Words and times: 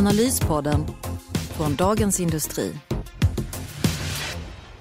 Analyspodden 0.00 0.86
från 1.56 1.76
Dagens 1.76 2.20
Industri. 2.20 2.72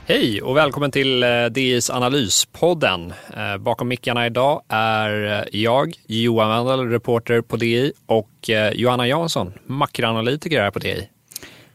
Hej 0.06 0.42
och 0.42 0.58
välkommen 0.58 0.92
till 0.92 1.24
eh, 1.24 1.46
DIs 1.52 1.90
Analyspodden. 1.90 3.14
Eh, 3.38 3.58
bakom 3.58 3.88
mickarna 3.88 4.26
idag 4.26 4.62
är 4.68 5.40
eh, 5.40 5.62
jag, 5.62 5.94
Johan 6.08 6.66
Wendel, 6.66 6.90
reporter 6.90 7.42
på 7.42 7.58
DI 7.58 7.94
och 8.06 8.50
Johanna 8.74 9.08
Jansson, 9.08 9.54
makroanalytiker 9.66 10.62
här 10.62 10.72
på 10.72 10.80
DI. 10.80 11.10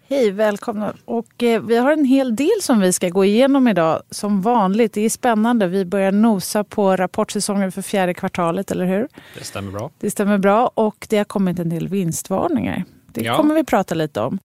Hej, 0.09 0.31
välkomna. 0.31 0.95
Och 1.05 1.43
eh, 1.43 1.63
vi 1.63 1.77
har 1.77 1.93
en 1.93 2.05
hel 2.05 2.37
del 2.37 2.63
som 2.63 2.81
vi 2.81 2.93
ska 2.93 3.09
gå 3.09 3.25
igenom 3.25 3.69
idag. 3.69 4.03
Som 4.11 4.41
vanligt, 4.43 4.93
det 4.93 5.01
är 5.01 5.11
spännande. 5.11 5.67
Vi 5.67 5.85
börjar 5.85 6.13
nosa 6.13 6.65
på 6.65 6.97
rapportsäsongen 6.97 7.73
för 7.73 7.83
fjärde 7.83 8.15
kvartalet, 8.15 8.71
eller 8.71 8.87
hur? 8.87 9.09
Det 9.39 9.45
stämmer 9.45 9.73
bra. 9.73 9.91
Det 10.01 10.11
stämmer 10.11 10.39
bra 10.39 10.71
och 10.75 11.07
det 11.11 11.17
har 11.17 11.25
kommit 11.25 11.59
en 11.59 11.69
del 11.69 11.89
vinstvarningar. 11.89 12.85
Det 13.15 13.25
ja. 13.25 13.37
kommer 13.37 13.55
vi 13.55 13.65
prata 13.65 13.95
lite 13.95 14.21
om. 14.21 14.39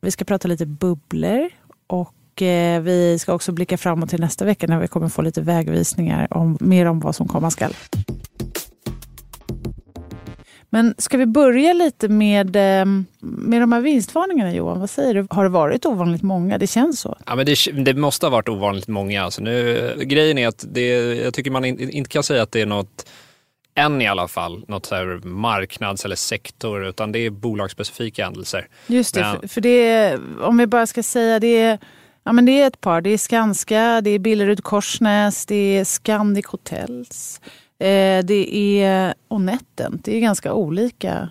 Vi 0.00 0.10
ska 0.10 0.24
prata 0.24 0.48
lite 0.48 0.66
bubblor 0.66 1.50
och 1.86 2.42
eh, 2.42 2.82
vi 2.82 3.18
ska 3.18 3.32
också 3.34 3.52
blicka 3.52 3.78
framåt 3.78 4.10
till 4.10 4.20
nästa 4.20 4.44
vecka 4.44 4.66
när 4.66 4.80
vi 4.80 4.88
kommer 4.88 5.08
få 5.08 5.22
lite 5.22 5.40
vägvisningar 5.40 6.28
om 6.30 6.58
mer 6.60 6.86
om 6.86 7.00
vad 7.00 7.16
som 7.16 7.28
komma 7.28 7.50
skall. 7.50 7.74
Men 10.70 10.94
ska 10.98 11.16
vi 11.16 11.26
börja 11.26 11.72
lite 11.72 12.08
med, 12.08 12.56
eh, 12.56 12.86
med 13.20 13.60
de 13.60 13.72
här 13.72 13.80
vinstvarningarna 13.80 14.54
Johan? 14.54 14.80
Vad 14.80 14.90
säger 14.90 15.14
du? 15.14 15.26
Har 15.30 15.44
det 15.44 15.50
varit 15.50 15.86
ovanligt 15.86 16.22
många? 16.22 16.58
Det 16.58 16.66
känns 16.66 17.00
så. 17.00 17.16
Ja, 17.26 17.34
men 17.34 17.46
det, 17.46 17.56
det 17.84 17.94
måste 17.94 18.26
ha 18.26 18.30
varit 18.30 18.48
ovanligt 18.48 18.88
många. 18.88 19.22
Alltså 19.22 19.42
nu, 19.42 19.94
grejen 20.04 20.38
är 20.38 20.48
att 20.48 20.64
det, 20.68 20.88
jag 21.14 21.34
tycker 21.34 21.50
man 21.50 21.64
inte 21.64 22.10
kan 22.10 22.22
säga 22.22 22.42
att 22.42 22.52
det 22.52 22.60
är 22.60 22.66
något 22.66 23.06
än 23.74 24.02
i 24.02 24.06
alla 24.06 24.28
fall, 24.28 24.64
något 24.68 24.86
så 24.86 24.94
här 24.94 25.20
marknads 25.24 26.04
eller 26.04 26.16
sektor, 26.16 26.86
utan 26.86 27.12
det 27.12 27.18
är 27.18 27.30
bolagsspecifika 27.30 28.24
händelser. 28.24 28.68
Just 28.86 29.14
det, 29.14 29.20
men... 29.20 29.40
för, 29.40 29.48
för 29.48 29.60
det 29.60 29.86
är, 29.86 30.20
om 30.42 30.58
vi 30.58 30.66
bara 30.66 30.86
ska 30.86 31.02
säga 31.02 31.40
det 31.40 31.60
är 31.60 31.78
Ja, 32.26 32.32
men 32.32 32.44
det 32.44 32.60
är 32.60 32.66
ett 32.66 32.80
par. 32.80 33.00
Det 33.00 33.10
är 33.10 33.18
Skanska, 33.18 34.00
det 34.00 34.10
är 34.10 34.18
Billerud 34.18 34.64
Korsnäs, 34.64 35.46
det 35.46 35.78
är 35.78 35.84
Scandic 35.84 36.46
Hotels. 36.46 37.40
Eh, 37.78 38.24
det 38.24 38.56
är 38.56 39.14
Onetten. 39.28 40.00
Det 40.04 40.16
är 40.16 40.20
ganska 40.20 40.52
olika, 40.52 41.30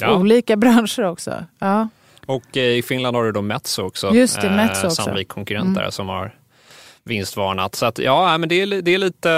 ja. 0.00 0.16
olika 0.16 0.56
branscher 0.56 1.04
också. 1.04 1.44
Ja. 1.58 1.88
Och 2.26 2.56
eh, 2.56 2.78
i 2.78 2.82
Finland 2.82 3.16
har 3.16 3.24
du 3.24 3.32
då 3.32 3.42
Metso 3.42 3.82
också. 3.82 4.14
Just 4.14 4.40
det, 4.40 4.50
Metso 4.50 4.86
också. 4.86 5.02
Sannolikt 5.02 5.30
konkurrent 5.30 5.74
där 5.74 5.82
mm. 5.82 5.92
som 5.92 6.08
har 6.08 6.37
vinstvarnat. 7.08 7.74
Så 7.74 7.86
att, 7.86 7.98
ja, 7.98 8.38
men 8.38 8.48
det 8.48 8.60
är, 8.62 8.82
det, 8.82 8.94
är 8.94 8.98
lite, 8.98 9.28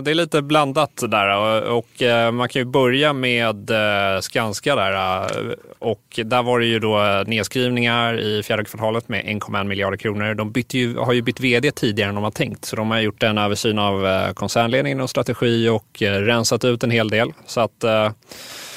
det 0.00 0.10
är 0.10 0.14
lite 0.14 0.42
blandat 0.42 1.02
där 1.08 1.36
och, 1.36 1.78
och 1.78 2.02
eh, 2.02 2.32
man 2.32 2.48
kan 2.48 2.60
ju 2.60 2.66
börja 2.66 3.12
med 3.12 3.70
eh, 3.70 4.20
Skanska 4.20 4.76
där 4.76 4.92
eh, 4.92 5.52
och 5.78 6.20
där 6.24 6.42
var 6.42 6.60
det 6.60 6.66
ju 6.66 6.78
då 6.78 7.24
nedskrivningar 7.26 8.20
i 8.20 8.42
fjärde 8.42 8.64
kvartalet 8.64 9.08
med 9.08 9.24
1,1 9.24 9.64
miljarder 9.64 9.96
kronor. 9.96 10.34
De 10.34 10.52
bytte 10.52 10.78
ju, 10.78 10.96
har 10.96 11.12
ju 11.12 11.22
bytt 11.22 11.40
vd 11.40 11.70
tidigare 11.70 12.08
än 12.08 12.14
de 12.14 12.24
har 12.24 12.30
tänkt 12.30 12.64
så 12.64 12.76
de 12.76 12.90
har 12.90 13.00
gjort 13.00 13.22
en 13.22 13.38
översyn 13.38 13.78
av 13.78 14.32
koncernledningen 14.34 15.00
och 15.00 15.10
strategi 15.10 15.68
och 15.68 15.86
rensat 16.00 16.64
ut 16.64 16.84
en 16.84 16.90
hel 16.90 17.08
del. 17.08 17.32
Så 17.46 17.60
att 17.60 17.84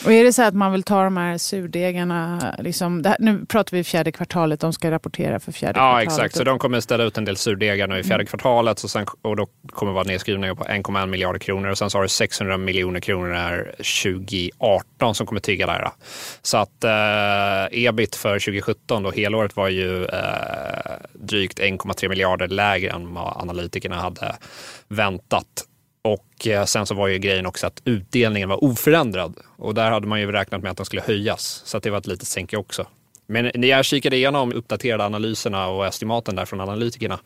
och 0.05 0.13
är 0.13 0.23
det 0.23 0.33
så 0.33 0.43
att 0.43 0.53
man 0.53 0.71
vill 0.71 0.83
ta 0.83 1.03
de 1.03 1.17
här 1.17 1.37
surdegarna, 1.37 2.55
liksom, 2.59 3.03
här, 3.05 3.15
nu 3.19 3.45
pratar 3.45 3.77
vi 3.77 3.83
fjärde 3.83 4.11
kvartalet, 4.11 4.59
de 4.59 4.73
ska 4.73 4.91
rapportera 4.91 5.39
för 5.39 5.51
fjärde 5.51 5.79
ja, 5.79 5.83
kvartalet. 5.83 6.05
Ja 6.07 6.13
exakt, 6.13 6.35
så 6.35 6.43
de 6.43 6.59
kommer 6.59 6.79
ställa 6.79 7.03
ut 7.03 7.17
en 7.17 7.25
del 7.25 7.37
surdegar 7.37 7.87
nu 7.87 7.99
i 7.99 8.03
fjärde 8.03 8.21
mm. 8.21 8.25
kvartalet 8.25 8.83
och, 8.83 8.89
sen, 8.89 9.05
och 9.21 9.35
då 9.35 9.47
kommer 9.71 9.91
det 9.91 9.95
vara 9.95 10.03
nedskrivningar 10.03 10.55
på 10.55 10.63
1,1 10.63 11.07
miljarder 11.07 11.39
kronor 11.39 11.69
och 11.69 11.77
sen 11.77 11.89
så 11.89 11.97
har 11.97 12.03
du 12.03 12.09
600 12.09 12.57
miljoner 12.57 12.99
kronor 12.99 13.33
här 13.33 13.75
2018 13.77 15.15
som 15.15 15.27
kommer 15.27 15.41
tigga 15.41 15.67
där. 15.67 15.89
Så 16.41 16.57
att 16.57 16.83
eh, 16.83 17.85
ebit 17.85 18.15
för 18.15 18.39
2017 18.39 19.03
då 19.03 19.11
helåret 19.11 19.55
var 19.55 19.69
ju 19.69 20.05
eh, 20.05 20.19
drygt 21.13 21.59
1,3 21.59 22.09
miljarder 22.09 22.47
lägre 22.47 22.91
än 22.91 23.13
vad 23.13 23.37
analytikerna 23.37 23.95
hade 23.95 24.35
väntat. 24.87 25.65
Och 26.01 26.47
eh, 26.47 26.65
sen 26.65 26.85
så 26.85 26.95
var 26.95 27.07
ju 27.07 27.17
grejen 27.17 27.45
också 27.45 27.67
att 27.67 27.81
utdelningen 27.85 28.49
var 28.49 28.63
oförändrad 28.63 29.37
och 29.57 29.73
där 29.73 29.91
hade 29.91 30.07
man 30.07 30.19
ju 30.19 30.31
räknat 30.31 30.61
med 30.61 30.71
att 30.71 30.77
den 30.77 30.85
skulle 30.85 31.01
höjas. 31.01 31.61
Så 31.65 31.79
det 31.79 31.89
var 31.89 31.97
ett 31.97 32.07
litet 32.07 32.27
sänke 32.27 32.57
också. 32.57 32.87
Men 33.27 33.51
när 33.55 33.67
jag 33.67 33.85
kikade 33.85 34.15
igenom 34.15 34.53
uppdaterade 34.53 35.05
analyserna 35.05 35.67
och 35.67 35.85
estimaten 35.85 36.35
där 36.35 36.45
från 36.45 36.61
analytikerna, 36.61 37.19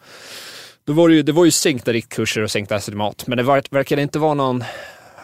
då 0.85 0.93
var 0.93 1.09
det 1.09 1.15
ju, 1.15 1.23
det 1.23 1.31
var 1.31 1.45
ju 1.45 1.51
sänkta 1.51 1.93
riktkurser 1.93 2.41
och 2.41 2.51
sänkta 2.51 2.75
estimat. 2.75 3.27
Men 3.27 3.37
det 3.37 3.43
verkade 3.43 4.01
inte 4.01 4.19
vara 4.19 4.33
någon, 4.33 4.63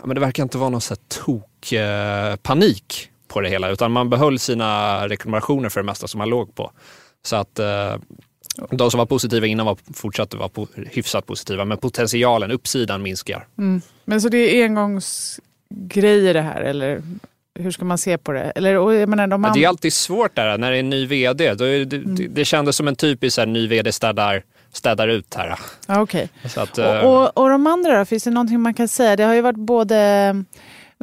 men 0.04 0.16
det 0.16 0.22
verkar 0.22 0.44
inte 0.44 0.58
vara 0.58 0.70
någon 0.70 0.82
så 0.82 0.96
tok-panik 0.96 2.84
eh, 3.04 3.10
på 3.28 3.42
det 3.42 3.50
hela, 3.50 3.70
utan 3.70 3.92
man 3.92 4.10
behöll 4.10 4.40
sina 4.40 5.08
rekommendationer 5.08 5.70
för 5.70 5.80
det 5.80 5.86
mesta 5.86 6.08
som 6.08 6.18
man 6.18 6.30
låg 6.30 6.56
på. 6.56 6.72
Så 7.26 7.36
att 7.36 7.60
eh, 7.60 7.96
de 8.70 8.92
som 8.92 8.98
var 8.98 9.06
positiva 9.06 9.48
innan 9.48 9.66
var 9.66 9.78
fortsatte 9.94 10.38
vara 10.38 10.50
po 10.50 10.68
hyfsat 10.76 11.26
positiva, 11.26 11.66
men 11.66 11.78
potentialen, 11.78 12.52
uppsidan 12.52 13.02
minskar. 13.02 13.48
Mm. 13.58 13.82
Men 14.06 14.22
så 14.22 14.30
det 14.30 14.38
är 14.38 14.66
engångsgrejer 14.66 16.34
det 16.34 16.42
här, 16.42 16.62
eller 16.62 17.02
hur 17.60 17.72
ska 17.72 17.86
man 17.86 17.98
se 17.98 18.18
på 18.18 18.32
det? 18.32 18.42
Eller, 18.42 18.74
jag 18.74 19.10
menar, 19.10 19.28
de 19.28 19.52
Det 19.54 19.64
är 19.64 19.68
alltid 19.68 19.94
svårt 19.94 20.36
där 20.36 20.58
när 20.58 20.72
det 20.72 20.78
är 20.78 20.80
en 20.80 20.90
ny 20.90 21.06
vd. 21.06 21.54
Då 21.54 21.66
det, 21.66 21.94
mm. 21.94 22.34
det 22.34 22.46
kändes 22.46 22.76
som 22.76 22.88
en 22.88 22.96
typisk 22.96 23.38
här, 23.38 23.46
ny 23.46 23.68
vd 23.68 23.92
städar, 23.92 24.44
städar 24.74 25.08
ut 25.08 25.36
här. 25.36 25.60
Ja, 25.88 26.02
okay. 26.02 26.28
Att, 26.58 26.78
och, 26.78 26.86
eh, 26.86 27.06
och, 27.06 27.38
och 27.38 27.50
de 27.50 27.68
andra 27.68 28.00
då, 28.00 28.06
finns 28.06 28.24
det 28.24 28.30
någonting 28.30 28.62
man 28.62 28.74
kan 28.74 28.88
säga? 28.88 29.16
Det 29.16 29.24
har 29.24 29.34
ju 29.34 29.42
varit 29.42 29.58
både 29.58 29.96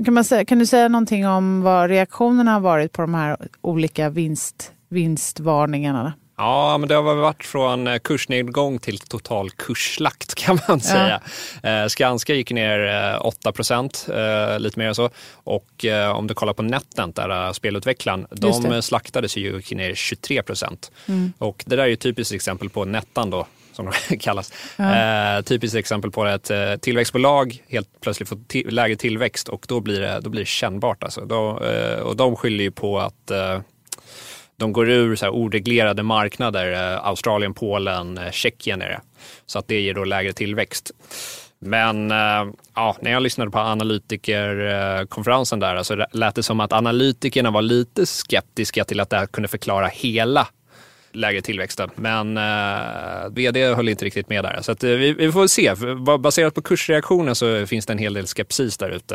kan, 0.04 0.14
man 0.14 0.24
säga, 0.24 0.44
kan 0.44 0.58
du 0.58 0.66
säga 0.66 0.88
någonting 0.88 1.26
om 1.26 1.62
vad 1.62 1.90
reaktionerna 1.90 2.52
har 2.52 2.60
varit 2.60 2.92
på 2.92 3.02
de 3.02 3.14
här 3.14 3.36
olika 3.60 4.08
vinst, 4.08 4.72
vinstvarningarna? 4.88 6.12
Ja, 6.36 6.78
men 6.78 6.88
det 6.88 6.94
har 6.94 7.02
varit 7.02 7.44
från 7.44 7.86
eh, 7.86 7.98
kursnedgång 7.98 8.78
till 8.78 8.98
total 8.98 9.50
kursslakt 9.50 10.34
kan 10.44 10.58
man 10.69 10.80
säga. 10.80 11.20
Ja. 11.62 11.70
Eh, 11.70 11.86
Skanska 11.88 12.34
gick 12.34 12.50
ner 12.50 13.19
8 13.26 13.48
eh, 13.48 13.52
procent, 13.52 14.06
lite 14.58 14.78
mer 14.78 14.86
än 14.86 14.94
så. 14.94 15.10
Och 15.32 15.84
om 16.14 16.26
du 16.26 16.34
kollar 16.34 16.52
på 16.52 16.62
NetEnt, 16.62 17.16
där 17.16 17.52
spelutvecklaren, 17.52 18.26
de 18.30 18.82
slaktades 18.82 19.36
ju 19.36 19.56
gick 19.56 19.72
ner 19.72 19.94
23 19.94 20.42
procent. 20.42 20.91
Mm. 21.06 21.32
Och 21.38 21.64
det 21.66 21.76
där 21.76 21.84
är 21.84 21.88
ju 21.88 21.97
typiskt 21.97 22.34
exempel 22.34 22.68
på 22.68 22.84
Nettan 22.84 23.30
då, 23.30 23.47
som 23.72 23.91
de 24.08 24.16
kallas. 24.18 24.53
Ja. 24.76 25.36
Eh, 25.36 25.42
typiskt 25.42 25.76
exempel 25.76 26.10
på 26.10 26.24
ett 26.24 26.50
eh, 26.50 26.76
tillväxtbolag 26.76 27.62
helt 27.68 28.00
plötsligt 28.00 28.28
får 28.28 28.70
lägre 28.70 28.97
tillväxt 28.97 29.48
och 29.48 29.64
då 29.68 29.80
blir 29.80 30.00
det, 30.00 30.20
då 30.20 30.30
blir 30.30 30.41
det 30.41 30.47
kännbart. 30.47 31.04
Alltså. 31.04 31.20
Då, 31.20 31.60
eh, 31.64 31.98
och 31.98 32.16
de 32.16 32.36
skyller 32.36 32.64
ju 32.64 32.70
på 32.70 32.98
att 32.98 33.30
de 34.56 34.72
går 34.72 34.90
ur 34.90 35.16
så 35.16 35.24
här 35.24 35.32
oreglerade 35.32 36.02
marknader, 36.02 36.72
eh, 36.72 37.06
Australien, 37.06 37.54
Polen, 37.54 38.18
eh, 38.18 38.30
Tjeckien 38.30 38.82
är 38.82 38.88
det. 38.88 39.00
Så 39.46 39.58
att 39.58 39.68
det 39.68 39.80
ger 39.80 39.94
då 39.94 40.04
lägre 40.04 40.32
tillväxt. 40.32 40.90
Men 41.58 42.10
eh, 42.10 42.44
ja, 42.74 42.96
när 43.00 43.10
jag 43.10 43.22
lyssnade 43.22 43.50
på 43.50 43.58
analytikerkonferensen 43.58 45.60
där 45.60 45.82
så 45.82 46.06
lät 46.12 46.34
det 46.34 46.42
som 46.42 46.60
att 46.60 46.72
analytikerna 46.72 47.50
var 47.50 47.62
lite 47.62 48.06
skeptiska 48.06 48.84
till 48.84 49.00
att 49.00 49.10
det 49.10 49.16
här 49.16 49.26
kunde 49.26 49.48
förklara 49.48 49.86
hela 49.86 50.48
lägre 51.16 51.42
tillväxten. 51.42 51.91
Men 51.95 52.36
eh, 52.36 53.30
vd 53.30 53.74
höll 53.74 53.89
inte 53.89 54.04
riktigt 54.04 54.28
med 54.28 54.45
där. 54.45 54.59
Så 54.63 54.72
att, 54.72 54.84
eh, 54.84 54.91
vi, 54.91 55.13
vi, 55.13 55.33
får 55.33 55.47
se. 55.47 55.74
Baserat 56.18 56.54
på 56.54 56.63
kursreaktionen 56.63 57.34
så 57.34 57.66
finns 57.66 57.86
det 57.86 57.92
en 57.92 57.98
hel 57.98 58.15
del 58.15 58.27
skepsis 58.27 58.78
där 58.78 58.91
ute. 58.91 59.15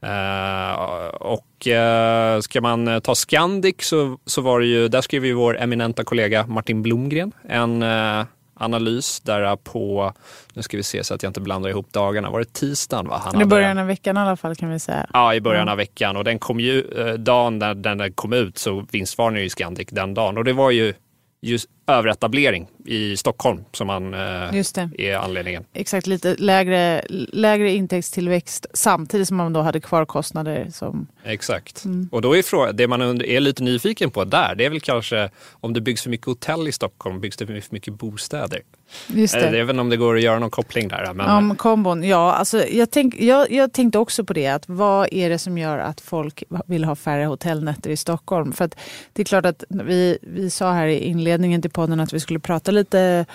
Eh, 0.00 0.72
och 1.14 1.66
eh, 1.66 2.40
ska 2.40 2.60
man 2.60 3.00
ta 3.00 3.14
Scandic 3.14 3.76
så, 3.78 4.18
så 4.26 4.40
var 4.40 4.60
det 4.60 4.66
ju, 4.66 4.88
där 4.88 5.00
skrev 5.00 5.26
ju 5.26 5.32
vår 5.32 5.58
eminenta 5.58 6.04
kollega 6.04 6.46
Martin 6.46 6.82
Blomgren 6.82 7.32
en 7.48 7.82
eh, 7.82 8.24
analys 8.62 9.20
där 9.20 9.56
på, 9.56 10.12
nu 10.52 10.62
ska 10.62 10.76
vi 10.76 10.82
se 10.82 11.04
så 11.04 11.14
att 11.14 11.22
jag 11.22 11.30
inte 11.30 11.40
blandar 11.40 11.70
ihop 11.70 11.92
dagarna, 11.92 12.30
var 12.30 12.38
det 12.38 12.52
tisdagen? 12.52 13.08
Va? 13.08 13.22
Han 13.24 13.40
I 13.40 13.44
början 13.44 13.78
av 13.78 13.86
veckan 13.86 14.16
i 14.16 14.20
alla 14.20 14.36
fall 14.36 14.56
kan 14.56 14.70
vi 14.70 14.78
säga. 14.78 15.06
Ja, 15.12 15.34
i 15.34 15.40
början 15.40 15.68
av 15.68 15.76
veckan 15.76 16.16
och 16.16 16.24
den 16.24 16.38
kom 16.38 16.60
ju, 16.60 16.80
eh, 16.80 17.14
dagen 17.14 17.58
när 17.58 17.74
den 17.74 18.12
kom 18.12 18.32
ut 18.32 18.58
så 18.58 18.86
vinstvarnade 18.90 19.42
ju 19.42 19.48
Scandic 19.48 19.88
den 19.90 20.14
dagen 20.14 20.38
och 20.38 20.44
det 20.44 20.52
var 20.52 20.70
ju 20.70 20.94
just 21.42 21.66
överetablering 21.92 22.66
i 22.84 23.16
Stockholm 23.16 23.64
som 23.72 23.86
man, 23.86 24.14
eh, 24.14 24.20
är 24.20 25.16
anledningen. 25.16 25.64
Exakt, 25.72 26.06
lite 26.06 26.36
lägre, 26.38 27.02
lägre 27.32 27.72
intäktstillväxt 27.72 28.66
samtidigt 28.74 29.28
som 29.28 29.36
man 29.36 29.52
då 29.52 29.60
hade 29.60 29.80
kvar 29.80 30.04
kostnader 30.04 30.68
som... 30.72 31.06
Exakt. 31.24 31.84
Och 32.10 32.22
då 32.22 32.36
är 32.36 32.42
frågan, 32.42 32.76
det 32.76 32.88
man 32.88 33.02
är 33.02 33.40
lite 33.40 33.62
nyfiken 33.62 34.10
på 34.10 34.24
där, 34.24 34.54
det 34.54 34.64
är 34.64 34.70
väl 34.70 34.80
kanske 34.80 35.30
om 35.50 35.72
det 35.72 35.80
byggs 35.80 36.02
för 36.02 36.10
mycket 36.10 36.26
hotell 36.26 36.68
i 36.68 36.72
Stockholm, 36.72 37.20
byggs 37.20 37.36
det 37.36 37.46
för 37.46 37.62
mycket 37.70 37.94
bostäder? 37.94 38.62
Just 39.06 39.34
Eh, 39.34 39.50
det. 39.50 39.60
Inte 39.60 39.80
om 39.80 39.88
det 39.88 39.96
går 39.96 40.16
att 40.16 40.22
göra 40.22 40.38
någon 40.38 40.50
koppling 40.50 40.88
där. 40.88 41.14
Men, 41.14 41.46
men 41.46 41.56
kombon. 41.56 42.04
Ja, 42.04 42.32
alltså, 42.32 42.66
jag, 42.66 42.90
tänk, 42.90 43.20
jag, 43.20 43.50
jag 43.50 43.72
tänkte 43.72 43.98
också 43.98 44.24
på 44.24 44.32
det. 44.32 44.48
Att 44.48 44.68
vad 44.68 45.08
är 45.12 45.30
det 45.30 45.38
som 45.38 45.58
gör 45.58 45.78
att 45.78 46.00
folk 46.00 46.44
vill 46.66 46.84
ha 46.84 46.96
färre 46.96 47.24
hotellnätter 47.24 47.90
i 47.90 47.96
Stockholm? 47.96 48.52
För 48.52 48.64
att 48.64 48.76
det 49.12 49.22
är 49.22 49.24
klart 49.24 49.46
att 49.46 49.64
vi, 49.68 50.18
vi 50.22 50.50
sa 50.50 50.72
här 50.72 50.86
i 50.86 50.98
inledningen 50.98 51.62
till 51.62 51.70
podden 51.70 51.81
att 51.90 52.12
vi 52.12 52.20
skulle 52.20 52.38
prata 52.38 52.70
lite 52.70 53.26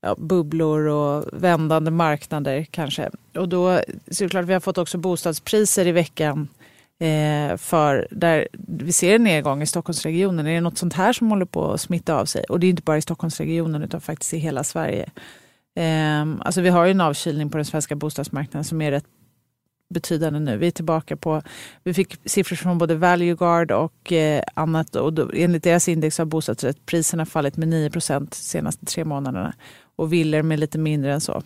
ja, 0.00 0.14
bubblor 0.18 0.86
och 0.86 1.24
vändande 1.32 1.90
marknader 1.90 2.66
kanske. 2.70 3.10
Och 3.34 3.48
då 3.48 3.80
så 4.10 4.24
är 4.24 4.28
det 4.28 4.30
klart 4.30 4.46
vi 4.46 4.52
har 4.52 4.60
fått 4.60 4.78
också 4.78 4.98
bostadspriser 4.98 5.86
i 5.86 5.92
veckan 5.92 6.48
eh, 6.98 7.56
för 7.56 8.08
där 8.10 8.48
vi 8.52 8.92
ser 8.92 9.14
en 9.14 9.24
nedgång 9.24 9.62
i 9.62 9.66
Stockholmsregionen. 9.66 10.46
Är 10.46 10.54
det 10.54 10.60
något 10.60 10.78
sånt 10.78 10.94
här 10.94 11.12
som 11.12 11.30
håller 11.30 11.46
på 11.46 11.72
att 11.72 11.80
smitta 11.80 12.14
av 12.14 12.24
sig? 12.24 12.44
Och 12.44 12.60
det 12.60 12.66
är 12.66 12.70
inte 12.70 12.82
bara 12.82 12.98
i 12.98 13.02
Stockholmsregionen 13.02 13.82
utan 13.82 14.00
faktiskt 14.00 14.34
i 14.34 14.38
hela 14.38 14.64
Sverige. 14.64 15.10
Eh, 15.76 16.22
alltså 16.40 16.60
vi 16.60 16.68
har 16.68 16.84
ju 16.84 16.90
en 16.90 17.00
avkylning 17.00 17.50
på 17.50 17.56
den 17.56 17.64
svenska 17.64 17.96
bostadsmarknaden 17.96 18.64
som 18.64 18.82
är 18.82 18.90
rätt 18.90 19.06
betydande 19.94 20.40
nu. 20.40 20.56
Vi 20.56 20.66
är 20.66 20.70
tillbaka 20.70 21.16
på, 21.16 21.42
vi 21.84 21.94
fick 21.94 22.16
siffror 22.24 22.56
från 22.56 22.78
både 22.78 22.94
Valueguard 22.94 23.70
och 23.70 24.12
eh, 24.12 24.42
annat 24.54 24.96
och 24.96 25.12
då, 25.12 25.30
enligt 25.34 25.62
deras 25.62 25.88
index 25.88 26.18
har 26.18 26.24
bostadsrättspriserna 26.24 27.26
fallit 27.26 27.56
med 27.56 27.68
9 27.68 27.90
procent 27.90 28.30
de 28.30 28.36
senaste 28.36 28.86
tre 28.86 29.04
månaderna 29.04 29.54
och 29.96 30.12
villor 30.12 30.42
med 30.42 30.58
lite 30.60 30.78
mindre 30.78 31.12
än 31.12 31.20
så. 31.20 31.42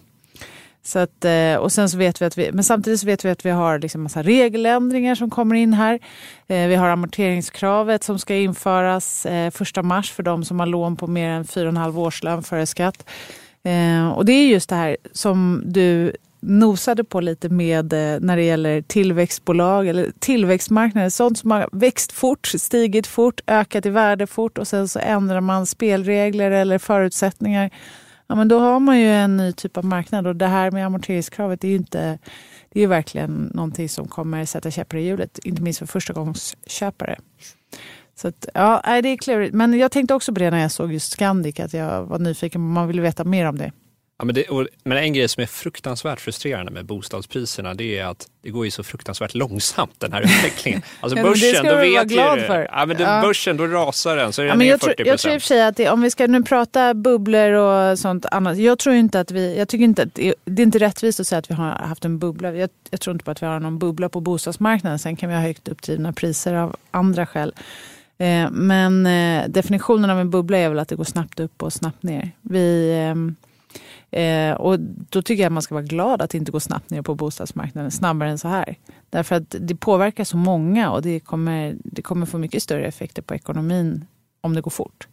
Så 0.82 0.98
att, 0.98 1.24
eh, 1.24 1.54
och 1.54 1.72
sen 1.72 1.88
så 1.88 1.96
vet 1.98 2.22
vi 2.22 2.26
att 2.26 2.38
vi, 2.38 2.52
men 2.52 2.64
samtidigt 2.64 3.00
så 3.00 3.06
vet 3.06 3.24
vi 3.24 3.30
att 3.30 3.44
vi 3.46 3.50
har 3.50 3.78
liksom 3.78 4.02
massa 4.02 4.22
regeländringar 4.22 5.14
som 5.14 5.30
kommer 5.30 5.54
in 5.54 5.72
här. 5.74 5.98
Eh, 6.46 6.66
Vi 6.68 6.74
har 6.74 6.88
amorteringskravet 6.88 8.04
som 8.04 8.18
ska 8.18 8.34
införas 8.34 9.26
eh, 9.26 9.50
första 9.50 9.82
mars 9.82 10.12
för 10.12 10.22
de 10.22 10.44
som 10.44 10.60
har 10.60 10.66
lån 10.66 10.96
på 10.96 11.06
mer 11.06 11.30
än 11.30 11.44
4,5 11.44 11.98
årslön 11.98 12.42
före 12.42 12.66
skatt. 12.66 13.04
Eh, 13.64 14.08
Och 14.08 14.24
det 14.24 14.32
är 14.32 14.48
just 14.48 14.68
det 14.68 14.76
här 14.76 14.96
som 15.12 15.62
du 15.66 16.12
nosade 16.40 17.04
på 17.04 17.20
lite 17.20 17.48
med 17.48 17.92
eh, 17.92 18.20
när 18.20 18.36
det 18.36 18.42
gäller 18.42 18.82
tillväxtbolag 18.82 19.88
eller 19.88 20.12
tillväxtmarknader. 20.18 21.10
Sånt 21.10 21.38
som 21.38 21.50
har 21.50 21.68
växt 21.72 22.12
fort, 22.12 22.46
stigit 22.46 23.06
fort, 23.06 23.40
ökat 23.46 23.86
i 23.86 23.90
värde 23.90 24.26
fort 24.26 24.58
och 24.58 24.68
sen 24.68 24.88
så 24.88 24.98
ändrar 24.98 25.40
man 25.40 25.66
spelregler 25.66 26.50
eller 26.50 26.78
förutsättningar. 26.78 27.70
Ja, 28.26 28.34
men 28.34 28.48
då 28.48 28.58
har 28.58 28.80
man 28.80 29.00
ju 29.00 29.06
en 29.06 29.36
ny 29.36 29.52
typ 29.52 29.76
av 29.76 29.84
marknad 29.84 30.26
och 30.26 30.36
det 30.36 30.46
här 30.46 30.70
med 30.70 30.86
amorteringskravet 30.86 31.64
är 31.64 31.68
ju 31.68 31.76
inte 31.76 32.18
det 32.70 32.78
är 32.78 32.82
ju 32.82 32.86
verkligen 32.86 33.50
någonting 33.54 33.88
som 33.88 34.08
kommer 34.08 34.44
sätta 34.44 34.70
käppar 34.70 34.98
i 34.98 35.06
hjulet, 35.06 35.38
inte 35.38 35.62
minst 35.62 35.78
för 35.78 35.86
förstagångsköpare. 35.86 37.18
Så 38.14 38.28
att, 38.28 38.48
ja, 38.54 38.82
det 39.02 39.08
är 39.08 39.16
klurigt. 39.16 39.54
Men 39.54 39.78
jag 39.78 39.92
tänkte 39.92 40.14
också 40.14 40.32
på 40.32 40.38
det 40.38 40.50
när 40.50 40.62
jag 40.62 40.72
såg 40.72 40.92
just 40.92 41.12
Scandic, 41.12 41.60
att 41.60 41.72
jag 41.72 42.04
var 42.04 42.18
nyfiken, 42.18 42.60
man 42.60 42.88
ville 42.88 43.02
veta 43.02 43.24
mer 43.24 43.46
om 43.46 43.58
det. 43.58 43.72
Ja, 44.18 44.24
men, 44.24 44.34
det, 44.34 44.44
och, 44.48 44.66
men 44.84 44.98
en 44.98 45.12
grej 45.12 45.28
som 45.28 45.42
är 45.42 45.46
fruktansvärt 45.46 46.20
frustrerande 46.20 46.72
med 46.72 46.84
bostadspriserna 46.84 47.74
det 47.74 47.98
är 47.98 48.04
att 48.04 48.28
det 48.42 48.50
går 48.50 48.64
ju 48.64 48.70
så 48.70 48.82
fruktansvärt 48.82 49.34
långsamt 49.34 49.94
den 49.98 50.12
här 50.12 50.20
utvecklingen. 50.22 50.82
Alltså 51.00 51.18
Ja, 51.18 51.24
börsen, 51.24 51.66
då 51.66 51.76
vet 51.76 52.10
ju 52.10 52.14
glad 52.14 52.40
för. 52.40 52.68
Ja, 52.72 52.86
men 52.86 52.96
det, 52.96 53.02
Ja. 53.02 53.20
börsen, 53.22 53.56
då 53.56 53.66
rasar 53.66 54.16
den 54.16 54.32
så 54.32 54.42
är 54.42 54.46
Ja, 54.46 54.52
den 54.52 54.58
men 54.58 54.66
jag, 54.66 54.80
tror, 54.80 54.90
40 54.90 55.08
jag 55.08 55.18
tror 55.18 55.34
i 55.34 55.36
och 55.36 55.42
för 55.42 55.46
sig 55.46 55.62
att 55.62 55.76
det, 55.76 55.88
om 55.90 56.00
vi 56.00 56.10
ska 56.10 56.26
nu 56.26 56.42
prata 56.42 56.94
bubblor 56.94 57.52
och 57.52 57.98
sånt 57.98 58.26
annat. 58.26 58.58
Jag 58.58 58.78
tror 58.78 58.94
inte 58.94 59.20
att 59.20 59.30
vi, 59.30 59.58
jag 59.58 59.68
tycker 59.68 59.84
inte 59.84 60.02
att 60.02 60.14
det, 60.14 60.34
det 60.44 60.62
är 60.62 60.66
inte 60.66 60.78
rättvist 60.78 61.20
att 61.20 61.26
säga 61.26 61.38
att 61.38 61.50
vi 61.50 61.54
har 61.54 61.70
haft 61.70 62.04
en 62.04 62.18
bubbla. 62.18 62.52
Jag, 62.52 62.70
jag 62.90 63.00
tror 63.00 63.12
inte 63.14 63.24
på 63.24 63.30
att 63.30 63.42
vi 63.42 63.46
har 63.46 63.60
någon 63.60 63.78
bubbla 63.78 64.08
på 64.08 64.20
bostadsmarknaden. 64.20 64.98
Sen 64.98 65.16
kan 65.16 65.28
vi 65.28 65.34
ha 65.34 65.42
högt 65.42 65.68
uppdrivna 65.68 66.12
priser 66.12 66.54
av 66.54 66.76
andra 66.90 67.26
skäl. 67.26 67.52
Eh, 68.18 68.50
men 68.50 69.06
eh, 69.06 69.48
definitionen 69.48 70.10
av 70.10 70.20
en 70.20 70.30
bubbla 70.30 70.58
är 70.58 70.68
väl 70.68 70.78
att 70.78 70.88
det 70.88 70.96
går 70.96 71.04
snabbt 71.04 71.40
upp 71.40 71.62
och 71.62 71.72
snabbt 71.72 72.02
ner. 72.02 72.30
Vi, 72.42 72.92
ehm, 72.98 73.36
eh, 74.10 74.52
och 74.52 74.80
då 74.80 75.22
tycker 75.22 75.42
jag 75.42 75.46
att 75.46 75.52
man 75.52 75.62
ska 75.62 75.74
vara 75.74 75.84
glad 75.84 76.22
att 76.22 76.30
det 76.30 76.38
inte 76.38 76.52
går 76.52 76.60
snabbt 76.60 76.90
ner 76.90 77.02
på 77.02 77.14
bostadsmarknaden, 77.14 77.90
snabbare 77.90 78.30
än 78.30 78.38
så 78.38 78.48
här. 78.48 78.74
Därför 79.10 79.34
att 79.36 79.54
det 79.60 79.74
påverkar 79.76 80.24
så 80.24 80.36
många 80.36 80.90
och 80.90 81.02
det 81.02 81.20
kommer, 81.20 81.76
det 81.84 82.02
kommer 82.02 82.26
få 82.26 82.38
mycket 82.38 82.62
större 82.62 82.84
effekter 82.86 83.22
på 83.22 83.34
ekonomin 83.34 84.04
om 84.40 84.54
det 84.54 84.60
går 84.60 84.70
fort. 84.70 85.08